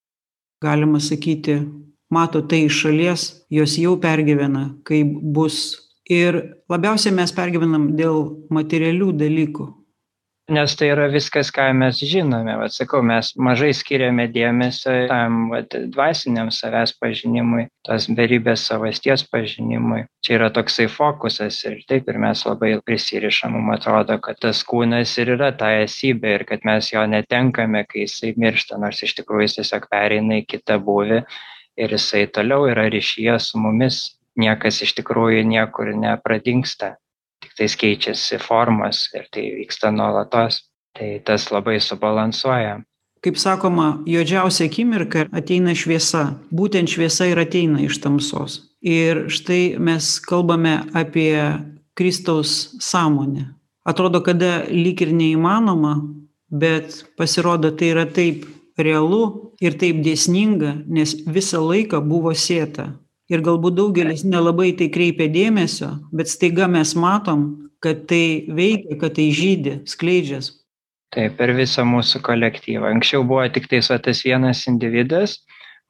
[0.62, 1.58] galima sakyti
[2.16, 3.26] mato tai iš šalies
[3.58, 5.62] jos jau pergyvena kaip bus
[6.10, 8.22] ir labiausiai mes pergyvenam dėl
[8.58, 9.72] materialių dalykų
[10.48, 12.54] nes tai yra viskas, ką mes žinome.
[12.60, 20.04] Vat, sakau, mes mažai skiriame dėmesio tam vat, dvasiniam savęs pažinimui, tos beribės savasties pažinimui.
[20.22, 25.16] Čia yra toksai fokusas ir taip ir mes labai prisirišam, man atrodo, kad tas kūnas
[25.22, 29.48] ir yra ta esybė ir kad mes jo netenkame, kai jisai miršta, nors iš tikrųjų
[29.48, 31.24] jis tiesiog pereina į kitą buvį
[31.76, 34.16] ir jisai toliau yra ryšyje su mumis.
[34.36, 36.96] Niekas iš tikrųjų niekur nepradingsta
[37.40, 40.64] tiktais keičiasi formos ir tai vyksta nuolatos.
[40.96, 42.80] Tai tas labai subalansuoja.
[43.24, 46.38] Kaip sakoma, juodžiausia akimirka ateina šviesa.
[46.48, 48.60] Būtent šviesa ir ateina iš tamsos.
[48.80, 51.36] Ir štai mes kalbame apie
[51.96, 53.50] Kristaus sąmonę.
[53.84, 55.98] Atrodo, kada lyg ir neįmanoma,
[56.50, 58.46] bet pasirodo tai yra taip
[58.78, 62.92] realu ir taip dėsninga, nes visą laiką buvo sėta.
[63.32, 67.48] Ir galbūt daugelis nelabai į tai kreipia dėmesio bet staiga mes matom
[67.82, 70.52] kad tai veikia kad tai žydi skleidžias
[71.14, 72.90] taip per visą mūsų kolektyvą.
[72.94, 75.38] Anksčiau buvo tiktais va tas vienas individas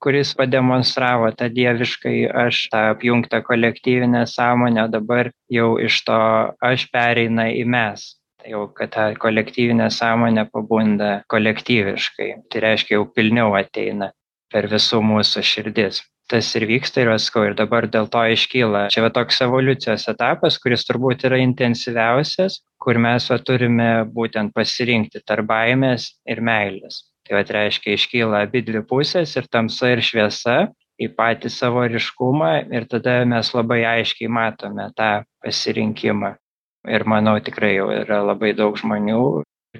[0.03, 6.20] kuris pademonstravo tą dieviškai aš tą apjungtą kolektyvinę sąmonę dabar jau iš to
[6.70, 8.05] aš pereina į mes
[8.51, 14.13] jau kad ta kolektyvinė sąmonė pabunda kolektyviškai tai reiškia jau pilniau ateina
[14.53, 18.87] per visų mūsų širdis tas ir vyksta ir sakau, ir dabar dėl to iškyla.
[18.93, 25.23] Čia va toks evoliucijos etapas, kuris turbūt yra intensyviausias, kur mes va turime būtent pasirinkti
[25.27, 27.05] tarp baimės ir meilės.
[27.27, 30.59] Tai va reiškia, iškyla abi dvi pusės ir tamsa ir šviesa
[31.03, 35.11] į patį savo ryškumą ir tada mes labai aiškiai matome tą
[35.45, 36.37] pasirinkimą.
[36.87, 39.22] Ir manau tikrai jau yra labai daug žmonių,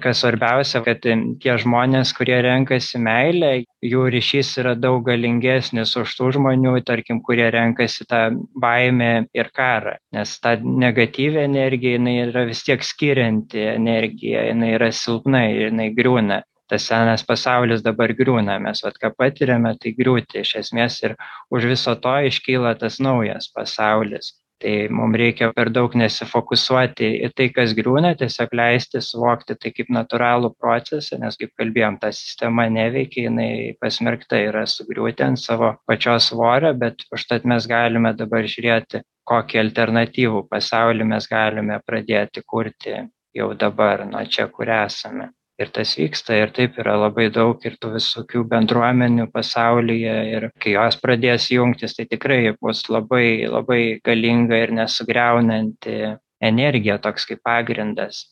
[0.03, 3.51] kas svarbiausia kad tie žmonės kurie renkasi meilę
[3.91, 8.21] jų ryšys yra daug galingesnis už tų žmonių tarkim kurie renkasi tą
[8.63, 9.97] baimę ir karą.
[10.15, 15.91] Nes ta negatyvi energija jinai yra vis tiek skirianti energija jinai yra silpna ir jinai
[15.97, 16.41] griūna.
[16.67, 21.15] Tas senas pasaulis dabar griūna mes vat ką patiriame tai griūti iš esmės ir
[21.55, 27.47] už viso to iškyla tas naujas pasaulis tai mum reikia per daug nesifokusuoti į tai
[27.55, 33.27] kas griūna tiesiog leisti suvokti tai kaip natūralų procesą nes kaip kalbėjom ta sistema neveikia
[33.27, 39.61] jinai pasmerkta yra sugriūti ant savo pačios svorio bet užtat mes galime dabar žiūrėti kokį
[39.65, 42.97] alternatyvų pasaulį mes galime pradėti kurti
[43.37, 47.75] jau dabar nuo čia kur esame ir tas vyksta ir taip yra labai daug ir
[47.81, 54.63] tų visokių bendruomenių pasaulyje ir kai jos pradės jungtis tai tikrai bus labai labai galinga
[54.63, 55.99] ir nesugriaunanti
[56.51, 58.25] energija toks kaip pagrindas.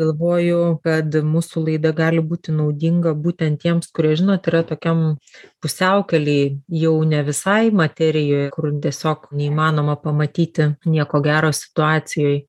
[0.00, 5.02] Galvoju kad mūsų laida gali būti naudinga būtent tiems kurie žinot yra tokiam
[5.60, 6.46] pusiaukelėj
[6.80, 12.40] jau ne visai materijoj kur tiesiog neįmanoma pamatyti nieko gero situacijoj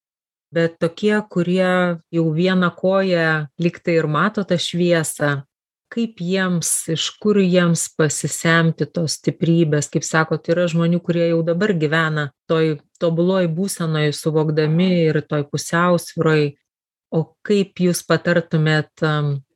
[0.53, 5.41] bet tokie kurie jau viena koja lyg tai ir mato tą šviesą
[5.93, 9.91] kaip jiems iš kur jiems pasisemti tos stiprybės?
[9.93, 16.53] Kaip sakot yra žmonių kurie jau dabar gyvena toj tobuloj būsenoj suvokdami ir toj pusiausvyroj.
[17.13, 19.03] O kaip jūs patartumėt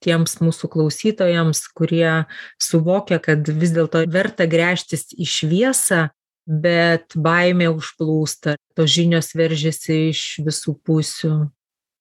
[0.05, 2.27] tiems mūsų klausytojams kurie
[2.61, 6.03] suvokia kad vis dėlto verta gręžtis į šviesą
[6.47, 11.35] bet baimė užplūsta tos žinios veržiasi iš visų pusių.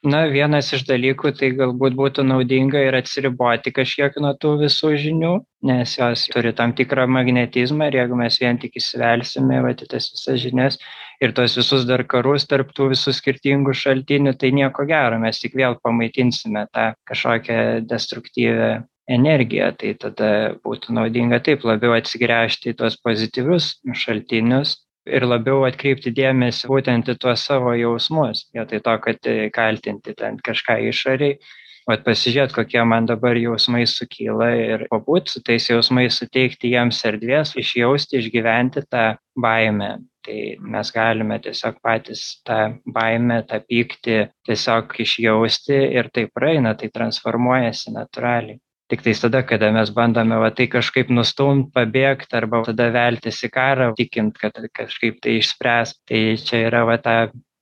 [0.06, 5.32] Na vienas iš dalykų tai galbūt būtų naudinga ir atsiriboti kažkiek nuo tų visų žinių
[5.66, 10.08] nes jos turi tam tikrą magnetizmą ir jeigu mes vien tik įsivelsime vat į tas
[10.14, 10.78] visas žinias
[11.22, 15.56] ir tuos visus dar karus tarp tų visų skirtingų šaltinių tai nieko gero mes tik
[15.58, 17.58] vėl pamaitinsime tą kažkokią
[17.90, 18.70] destruktyvią
[19.08, 20.30] energiją tai tada
[20.64, 27.18] būtų naudinga taip labiau atsigręžti į tuos pozityvius šaltinius ir labiau atkreipti dėmesį būtent į
[27.22, 31.38] tuos savo jausmus vietoj to kad kaltinti ten kažką išorėj
[31.86, 37.54] vat pasižiūrėt kokie man dabar jausmai sukyla ir pabūt su tais jausmais suteikti jiems erdvės
[37.62, 39.06] išjausti išgyventi tą
[39.38, 39.92] baimę.
[40.26, 40.40] Tai
[40.74, 47.94] mes galime tiesiog patys tą baimę tą pyktį tiesiog išjausti ir tai praeina tai transformuojasi
[47.94, 48.58] natūraliai
[48.90, 53.92] tiktais tada kada mes bandome va tai kažkaip nustumt pabėgt arba tada veltis į karą
[53.98, 55.96] tikint kad kažkaip tai išspręs.
[56.06, 57.16] Tai čia yra va ta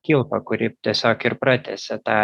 [0.04, 2.18] kilpa kuri tiesiog ir pratęsia tą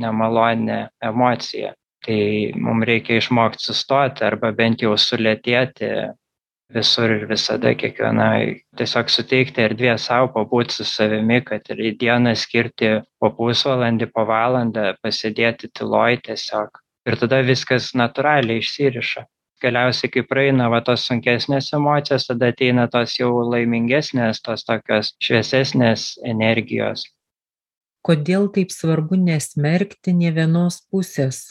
[0.00, 1.74] nemalonią emociją.
[2.06, 2.20] Tai
[2.62, 5.90] mum reikia išmokt sustot arba bent jau sulėtėti
[6.74, 12.34] visur ir visada kiekvienai tiesiog suteikti erdvės sau pabūt su savimi kad ir į dieną
[12.34, 12.90] skirti
[13.20, 19.24] po pusvalandį po valandą pasėdėti tyloj tiesiog ir tada viskas natūraliai išsiriša.
[19.62, 26.08] Galiausiai kai praeina va tos sunkesnės emocijos tada ateina tos jau laimingesnės tos tokios šviesesnės
[26.34, 27.06] energijos.
[28.06, 31.46] Kodėl taip svarbu nesmerkti nė vienos pusės?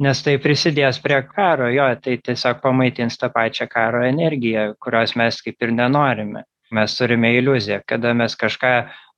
[0.00, 5.40] Nes tai prisidės prie karo jo tai tiesiog pamaitins tą pačią karo energiją kurios mes
[5.42, 7.80] kaip ir nenorime mes turime iliuziją.
[7.86, 8.72] Kada mes kažką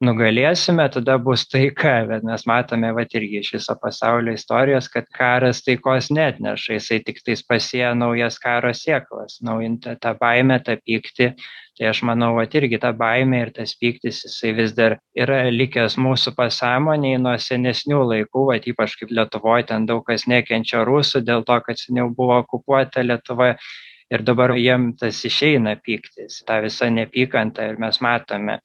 [0.04, 1.94] nugalėsime tada bus taika.
[2.08, 6.76] Bet mes matome vat irgi iš viso pasaulio istorijos kad karas taikos neatneša.
[6.78, 9.40] Jisai tiktais pasėja naujas karo sėklas.
[9.44, 11.32] Naujintą tą baimę tą pyktį
[11.78, 15.94] tai aš manau vat irgi ta baimė ir tas pyktis jisai vis dar yra likęs
[16.02, 18.46] mūsų pasąmonėj nuo senesnių laikų.
[18.50, 23.04] Vat ypač kaip lietuvoj ten daug kas nekenčia rusų dėl to kad seniau buvo okupuota
[23.06, 23.52] lietuva
[24.10, 28.60] ir dabar jiem tas išeina pyktis ta visa neapykanta ir mes matome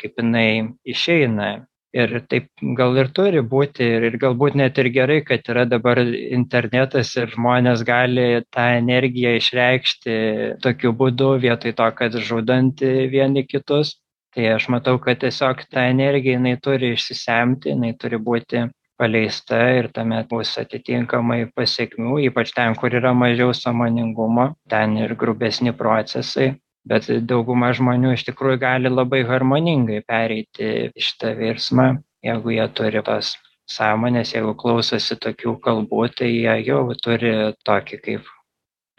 [0.00, 0.50] kaip jinai
[0.94, 1.50] išeina
[1.92, 2.46] ir taip
[2.78, 7.30] gal ir turi būti ir, ir galbūt net ir gerai, kad yra dabar internetas ir
[7.34, 10.18] žmonės gali tą energiją išreikšti
[10.62, 13.96] tokiu būdu vietoj to, kad žudant vieni kitus.
[14.30, 18.62] Tai aš matau, kad tiesiog ta energija jinai turi išsisemti, jinai turi būti
[19.00, 25.72] paleista ir tame bus atitinkamai pasiekmių, ypač ten, kur yra mažiau samoningumo, ten ir grubesni
[25.76, 26.52] procesai
[26.88, 31.92] bet dauguma žmonių iš tikrųjų gali labai harmoningai pereiti šitą virsmą
[32.24, 33.34] jeigu jie turi tos
[33.70, 37.34] sąmonės jeigu klausosi tokių kalbų tai jie jau turi
[37.68, 38.30] tokį kaip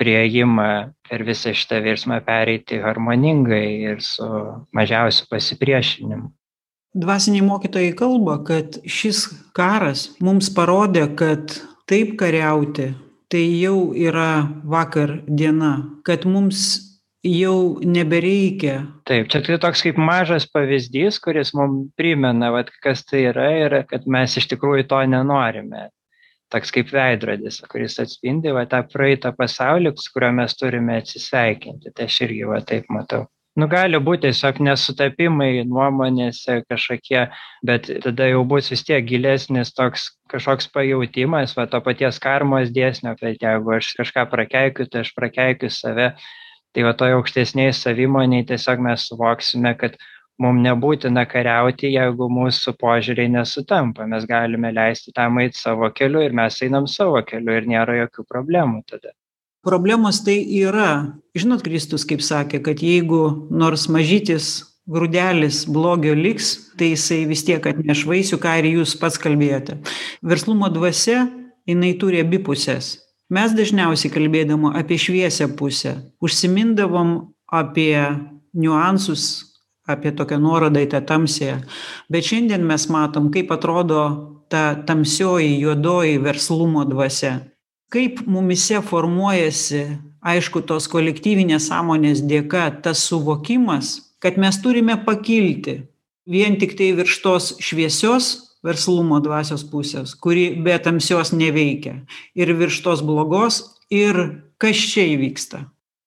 [0.02, 0.70] priėjimą
[1.10, 4.30] per visą šitą virsmą pereiti harmoningai ir su
[4.78, 6.32] mažiausiu pasipriešinimu
[6.94, 9.26] dvasiniai mokytojai kalba kad šis
[9.56, 11.56] karas mums parodė kad
[11.90, 12.92] taip kariauti
[13.32, 15.78] tai jau yra vakar diena
[16.08, 16.92] kad mums
[17.24, 18.82] jau nebereikia.
[19.06, 23.76] Taip čia tai toks kaip mažas pavyzdys kuris mum primena vat kas tai yra ir
[23.90, 25.90] kad mes iš tikrųjų to nenorime.
[26.52, 31.94] Toks kaip veidrodis kuris atspindi va tą praeitą pasaulį su kuriuo mes turime atsisveikinti.
[31.96, 33.28] Tai aš irgi va taip matau
[33.62, 37.26] nu gali būt tiesiog nesutapimai nuomonėse kažkokie
[37.68, 43.14] bet tada jau bus vis tiek gilesnis toks kažkoks pajautimas va to paties karmos dėsnio
[43.20, 46.14] kad jeigu aš kažką prakeikiu tai aš prakeikiu save.
[46.72, 49.98] Tai va toj aukštesnėj savimonėj tiesiog mes suvoksime kad
[50.42, 54.08] mum nebūtina kariauti jeigu mūsų požiūriai nesutampa.
[54.14, 58.30] Mes galime leisti tam eit savo keliu ir mes einam savo keliu ir nėra jokių
[58.32, 59.12] problemų tada
[59.66, 64.50] problemos tai yra žinot kristus kaip sakė kad jeigu nors mažytis
[64.92, 69.78] grūdelis blogio liks tai jisai vis tiek atneš vaisių ką ir jūs pats kalbėjote.
[70.26, 71.28] Verslumo dvasia
[71.70, 72.98] jinai turi abi puses
[73.32, 77.14] mes dažniausiai kalbėdami apie šviesią pusę užsimindavom
[77.48, 77.96] apie
[78.54, 79.56] niuansus
[79.88, 81.62] apie tokią nuorodą į tą tamsiąją
[82.12, 84.02] bet šiandien mes matom kaip atrodo
[84.52, 87.38] ta tamsioji juodoji verslumo dvasia
[87.92, 89.82] kaip mumyse formuojasi
[90.32, 95.82] aišku tos kolektyvinės sąmonės dėka tas suvokimas kad mes turime pakilti
[96.30, 98.32] vien tiktai virš tos šviesios
[98.64, 101.98] verslumo dvasios pusės kuri be tamsios neveikia
[102.38, 103.60] ir virš tos blogos
[103.92, 104.22] ir
[104.62, 105.66] kas čia įvyksta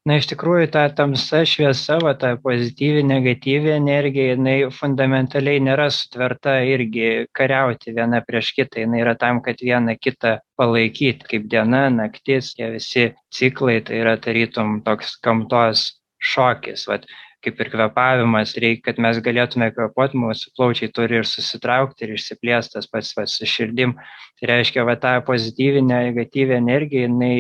[0.09, 6.59] na iš tikrųjų ta tamsa šviesa va ta pozityvi negatyvi energija jinai fundamentaliai nėra sutverta
[6.69, 8.83] irgi kariauti viena prieš kitą.
[8.85, 14.17] Jinai yra tam kad viena kitą palaikyt kaip diena naktis tie visi ciklai tai yra
[14.21, 15.87] tarytum toks gamtos
[16.21, 16.85] šokis.
[16.91, 17.09] Vat
[17.45, 22.77] kaip ir kvėpavimas reikia kad mes galėtume kvėpuot mūsų plaučiai turi ir susitraukti ir išsiplėst
[22.77, 23.97] tas pats va su širdim.
[24.41, 27.37] Tai reiškia va ta pozityvi negatyvi energija jinai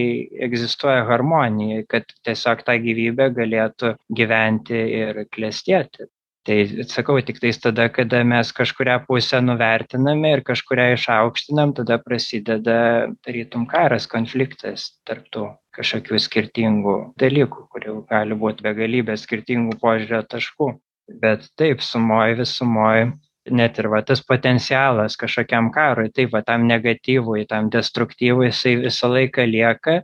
[0.46, 6.08] egzistuoja harmonijoj kad tiesiog ta gyvybė galėtų gyventi ir klestėti
[6.44, 12.78] tai sakau tiktais tada kada mes kažkurią pusę nuvertiname ir kažkurią išaukštinam tada prasideda
[13.24, 20.74] tarytum karas konfliktas tarp tų kažkokių skirtingų dalykų kurių gali būt begalybė skirtingų požiūrio taškų.
[21.20, 23.10] Bet taip sumoj visumoj
[23.50, 29.10] net ir va tas potencialas kažkokiam karui taip va tam negatyvui tam destruktyvui jisai visą
[29.12, 29.98] laiką lieka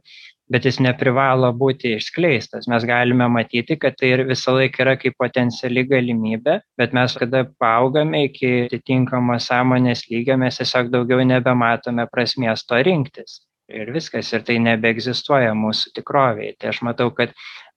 [0.50, 2.68] bet jis neprivalo būti išskleistas.
[2.70, 7.44] Mes galime matyti kad tai ir visą laiką yra kaip potenciali galimybė bet mes kada
[7.62, 13.40] paaugame iki atitinkamo sąmonės lygio mes tiesiog daugiau nebematome prasmės to rinktis.
[13.70, 17.30] Ir viskas ir tai nebeegzistuoja mūsų tikrovėj tai aš matau kad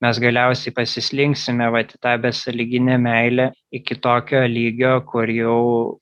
[0.04, 3.50] mes galiausiai pasislinksime vat į tą besąlyginę meilę
[3.80, 5.60] iki tokio lygio kur jau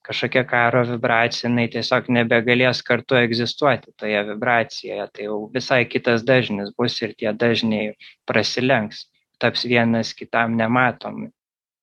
[0.08, 5.08] kažkokia karo vibracija jinai tiesiog nebegalės kartu egzistuoti toje vibracijoje.
[5.14, 7.94] Tai jau visai kitas dažnis bus ir tie dažniai
[8.30, 9.06] prasilenks
[9.42, 11.32] taps vienas kitam nematomi.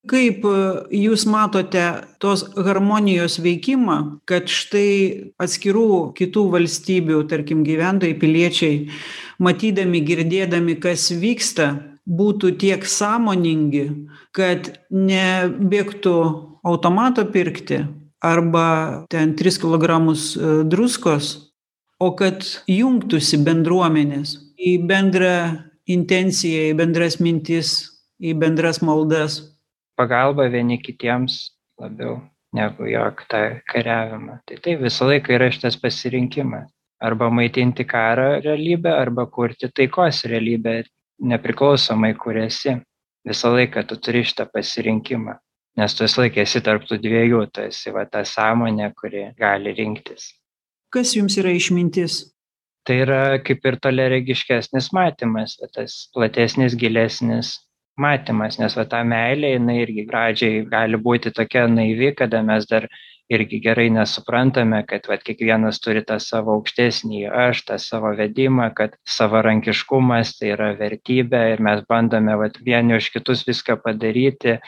[0.08, 0.58] Kaip e,
[0.94, 1.82] jūs matote
[2.22, 3.96] tos harmonijos veikimą
[4.30, 8.76] kad štai atskirų kitų valstybių tarkim gyventojai piliečiai
[9.42, 11.72] matydami girdėdami kas vyksta
[12.08, 13.84] būtų tiek sąmoningi
[14.32, 16.16] kad nebėgtų
[16.64, 17.82] automato pirkti
[18.24, 21.52] arba ten tris kilogramus e, druskos
[22.00, 25.36] o kad jungtųsi bendruomenės į bendrą
[25.88, 27.76] intenciją į bendras mintis
[28.18, 29.40] į bendras maldas.
[29.98, 31.38] Pagalba vieni kitiems
[31.80, 32.18] labiau
[32.54, 34.40] negu jog tą kariavimą.
[34.46, 36.68] Tai taip visą laiką yra šitas pasirinkimas.
[36.98, 40.80] Arba maitinti karo realybę arba kurti taikos realybę
[41.18, 42.76] nepriklausomai kur esi
[43.28, 45.36] visą laiką tu turi šitą pasirinkimą
[45.78, 49.74] nes tu visą laiką esi tarp tų dviejų tu esi va ta sąmonė kuri gali
[49.78, 50.32] rinktis.
[50.94, 52.22] Kas jums yra išmintis?
[52.88, 57.58] Tai yra kaip ir toliaregiškesnis matymas va tas platesnis gilesnis
[58.00, 62.88] matymas nes va ta meilė jinai irgi pradžiai gali būti tokia naivi kada mes dar
[63.28, 68.96] irgi gerai nesuprantame kad vat kiekvienas turi tą savo aukštesnįjį aš tą savo vedimą kad
[69.16, 74.58] savarankiškumas tai yra vertybė ir mes bandome vat vieni už kitus viską padaryti.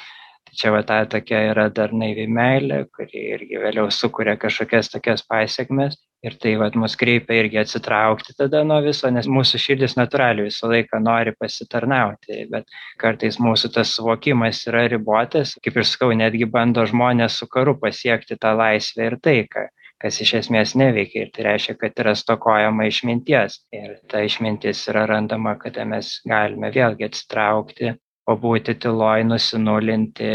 [0.44, 5.24] Tai čia va ta tokia yra dar naivi meilė kuri irgi vėliau sukuria kažkokias tokias
[5.26, 10.48] pasekmes ir tai vat mus kreipia irgi atsitraukti tada nuo viso nes mūsų širdis natūraliai
[10.50, 12.68] visą laiką nori pasitarnauti bet
[13.00, 15.56] kartais mūsų tas suvokimas yra ribotas.
[15.64, 19.68] Kaip ir sakau netgi bando žmonės su karu pasiekti tą laisvę ir taiką
[20.00, 21.26] kas iš esmės neveikia.
[21.26, 23.58] Ir tai reiškia kad yra stokojama išminties.
[23.76, 27.96] Ir ta išmintis yra randama kada mes galime vėlgi atsitraukti
[28.28, 30.30] pabūti tyloj nusinulinti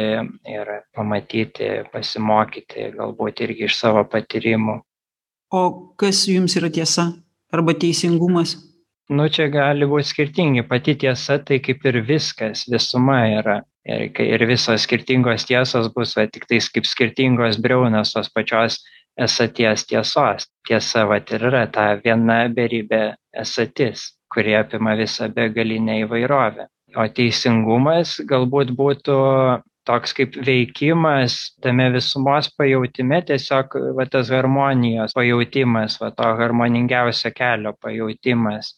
[0.52, 4.82] ir pamatyti pasimokyti galbūt irgi iš savo patyrimų
[5.52, 7.12] o kas jums yra tiesa
[7.54, 8.56] arba teisingumas?
[9.10, 10.66] Nu čia gali būt skirtingi.
[10.66, 13.62] Pati tiesa tai kaip ir viskas visuma yra.
[13.86, 18.82] Ir kai ir visos skirtingos tiesos bus va tiktais kaip skirtingos briaunos tos pačios
[19.22, 20.50] esaties tiesos.
[20.66, 23.14] Tiesa vat ir yra ta viena beribė
[23.46, 26.68] esatis kuri apima visą begalinę įvairovę.
[27.00, 29.16] O teisingumas galbūt būtų
[29.86, 37.74] toks kaip veikimas tame visumos pajautime tiesiog va tas harmonijos pajautimas va to harmoningiausio kelio
[37.82, 38.74] pajautimas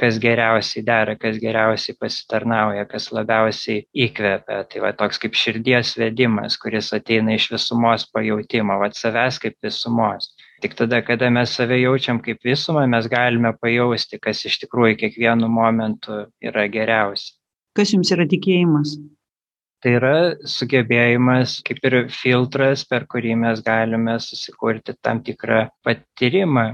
[0.00, 4.62] kas geriausiai dera kas geriausiai pasitarnauja kas labiausiai įkvepia.
[4.70, 10.32] Tai va toks kaip širdies vedimas kuris ateina iš visumos pajautimo vat savęs kaip visumos.
[10.62, 15.50] Tik tada kada mes save jaučiam kaip visumą mes galime pajausti kas iš tikrųjų kiekvienu
[15.50, 17.34] momentu yra geriausia.
[17.76, 18.96] Kas jums yra tikėjimas
[19.82, 20.14] tai yra
[20.54, 26.66] sugebėjimas kaip ir filtras per kurį mes galime susikurti tam tikrą patyrimą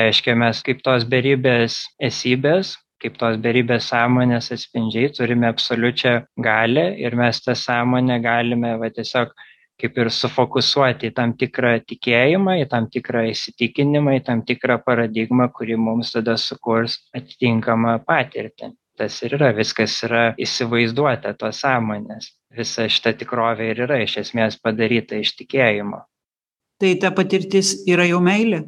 [0.00, 1.80] reiškia mes kaip tos beribės
[2.10, 6.14] esybės kaip tos beribės sąmonės atspindžiai turime absoliučią
[6.48, 9.36] galią ir mes tą sąmonę galime va tiesiog
[9.78, 15.46] kaip ir sufokusuoti į tam tikrą tikėjimą, į tam tikrą įsitikinimą, į tam tikrą paradigmą,
[15.54, 18.72] kuri mums tada sukurs atitinkamą patirtį.
[18.98, 22.32] Tas ir yra, viskas yra įsivaizduota tos sąmonės.
[22.56, 26.00] Visa šita tikrovė ir yra iš esmės padaryta iš tikėjimo.
[26.78, 28.62] Tai ta patirtis yra jau meilė?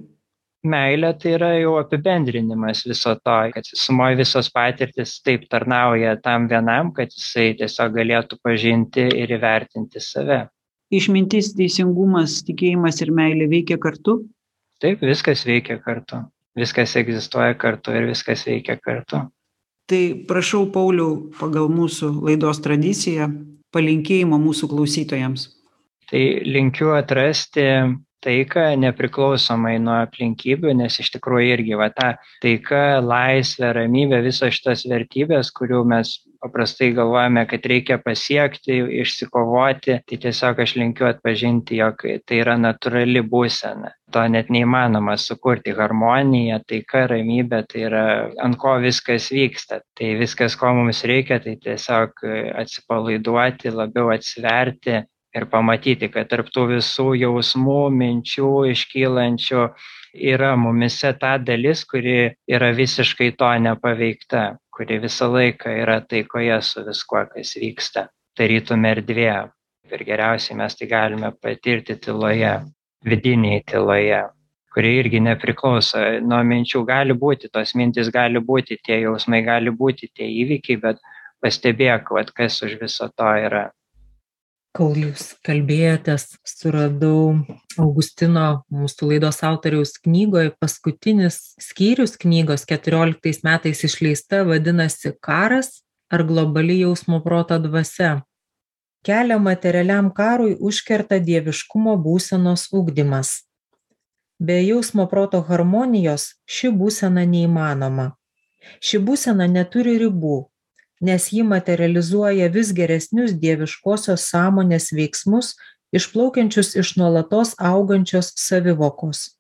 [0.67, 6.93] Meilė tai yra jau apibendrinimas viso to, kad sumoji visos patirtis taip tarnauja tam vienam,
[6.93, 10.43] kad jisai tiesiog galėtų pažinti ir įvertinti save
[10.91, 14.19] išmintis teisingumas tikėjimas ir meilė veikia kartu
[14.83, 16.25] taip viskas veikia kartu
[16.59, 19.23] viskas egzistuoja kartu ir viskas veikia kartu
[19.91, 23.31] tai prašau pauliau pagal mūsų laidos tradiciją
[23.75, 25.49] palinkėjimo mūsų klausytojams
[26.11, 27.67] tai linkiu atrasti
[28.21, 32.09] taiką nepriklausomai nuo aplinkybių, nes iš tikrųjų irgi va ta
[32.43, 40.21] taika, laisvė, ramybė, visos šitos vertybės, kurių mes paprastai galvojame, kad reikia pasiekti, išsikovoti, tai
[40.27, 43.95] tiesiog aš linkiu atpažinti, jog tai yra natūrali būsena.
[44.11, 48.05] To net neįmanoma sukurti harmoniją, taika, ramybė, tai yra
[48.43, 49.81] ant ko viskas vyksta.
[49.95, 52.25] Tai viskas, ko mums reikia, tai tiesiog
[52.63, 54.99] atsipalaiduoti, labiau atsiverti
[55.31, 59.69] ir pamatyti, kad tarptų visų jausmų, minčių iškylančių
[60.33, 64.49] yra mumise ta dalis, kuri yra visiškai to nepaveikta
[64.81, 68.07] kuri visą laiką yra taikoje su viskuo, kas vyksta.
[68.39, 69.33] Tarytum erdvė.
[69.93, 72.53] Ir geriausiai mes tai galime patirti tyloje,
[73.07, 74.23] vidiniai tyloje,
[74.75, 76.85] kuri irgi nepriklauso nuo minčių.
[76.89, 81.05] Gali būti, tos mintis gali būti, tie jausmai gali būti, tie įvykiai, bet
[81.41, 83.71] pastebėk, vat, kas už viso to yra
[84.77, 87.43] kol jūs kalbėjotės, suradau
[87.81, 95.81] Augustino, mūsų laidos autoriaus knygoje, paskutinis skyrius knygos 14 metais išleista vadinasi Karas
[96.11, 98.21] ar globali jausmo proto dvasia.
[99.03, 103.31] Kelią materialiam karui užkerta dieviškumo būsenos ugdymas.
[104.39, 108.11] Be jausmo proto harmonijos ši būsena neįmanoma.
[108.85, 110.37] Ši būsena neturi ribų,
[111.01, 115.55] nes ji materializuoja vis geresnius dieviškosios sąmonės veiksmus
[115.97, 119.31] išplaukiančius iš nuolatos augančios savivokos.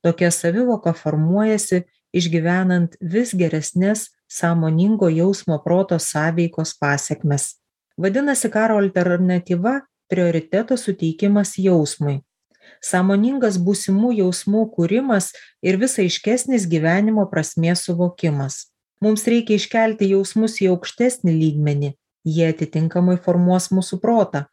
[0.00, 1.84] Tokia savivoka formuojasi
[2.16, 7.59] išgyvenant vis geresnės sąmoningo jausmo proto sąveikos pasiekmes.
[8.00, 9.80] Vadinasi, karo alternatyva-
[10.10, 12.22] prioriteto suteikimas jausmui.
[12.80, 18.70] Sąmoningas būsimų jausmų kūrimas ir vis aiškesnis gyvenimo prasmės suvokimas.
[19.04, 21.90] Mums reikia iškelti jausmus į aukštesnį lygmenį.
[22.24, 24.46] Jie atitinkamai formuos mūsų protą.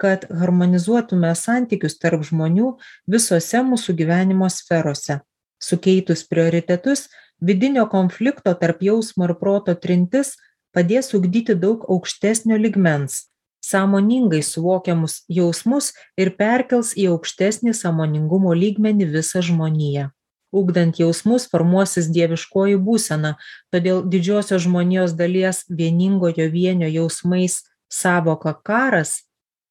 [0.00, 5.20] Kad harmonizuotume santykius tarp žmonių visose mūsų gyvenimo sferose.
[5.60, 7.08] Sukeitus prioritetus
[7.40, 10.36] vidinio konflikto tarp jausmo ir proto trintis
[10.76, 13.24] padės ugdyti daug aukštesnio lygmens
[13.66, 20.10] sąmoningai suvokiamus jausmus ir perkels į aukštesnį sąmoningumo lygmenį visą žmoniją.
[20.54, 23.34] Ugdant jausmus formuosis dieviškoji būsena
[23.74, 29.16] todėl didžiosios žmonijos dalies vieningojo vienio jausmais sąvoką karas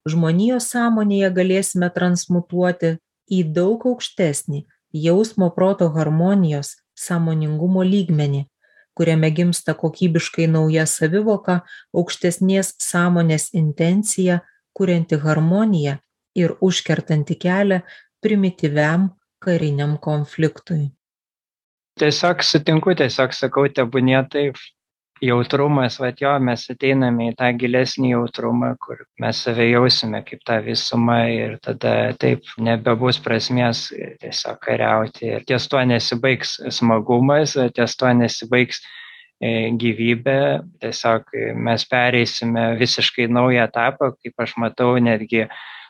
[0.06, 2.96] žmonijos sąmonėje galėsime transmutuoti
[3.32, 4.66] į daug aukštesnį
[5.06, 6.76] jausmo proto harmonijos
[7.06, 8.44] sąmoningumo lygmenį
[8.96, 11.60] kuriame gimsta kokybiškai nauja savivoka
[11.94, 14.40] aukštesnės sąmonės intencija
[14.76, 15.96] kurianti harmoniją
[16.36, 17.80] ir užkertanti kelią
[18.24, 20.90] primityviam kariniam konfliktui.
[22.00, 24.58] Tiesiog sutinku tiesiog sakau tebūnie taip
[25.22, 30.58] jautrumas vat jo mes ateiname į tą gilesnį jautrumą kur mes save jausime kaip tą
[30.64, 33.88] visumą ir tada taip nebebus prasmės
[34.22, 35.30] tiesiog kariauti.
[35.38, 38.82] Ir ties tuo nesibaigs smagumas ties tuo nesibaigs
[39.40, 40.40] e, gyvybė.
[40.84, 41.32] Tiesiog
[41.68, 45.46] mes pereisime visiškai naują etapą kaip aš matau netgi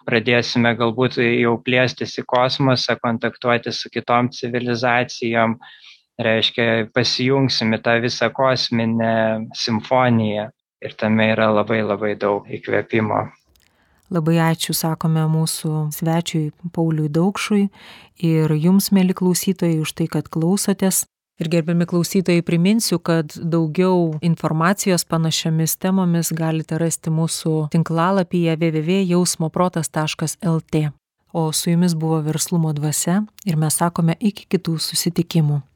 [0.07, 5.57] pradėsime galbūt jau plėstis į kosmosą, kontaktuoti su kitom civilizacijom,
[6.19, 10.51] reiškia pasijungsime tą visą kosminę simfoniją
[10.81, 13.29] ir tame yra labai labai daug įkvėpimo.
[14.13, 17.69] Labai ačiū, sakome mūsų svečiui Pauliui Daukšui
[18.23, 21.07] ir jums, mėly klausytojai, už tai, kad klausotės.
[21.37, 30.75] Ir gerbiami klausytojai, priminsiu, kad daugiau informacijos panašiomis temomis galite rasti mūsų tinklalapyje www.jausmoprotas.lt.
[31.37, 35.67] O su jumis buvo verslumo dvasia ir mes sakome iki kitų susitikimų.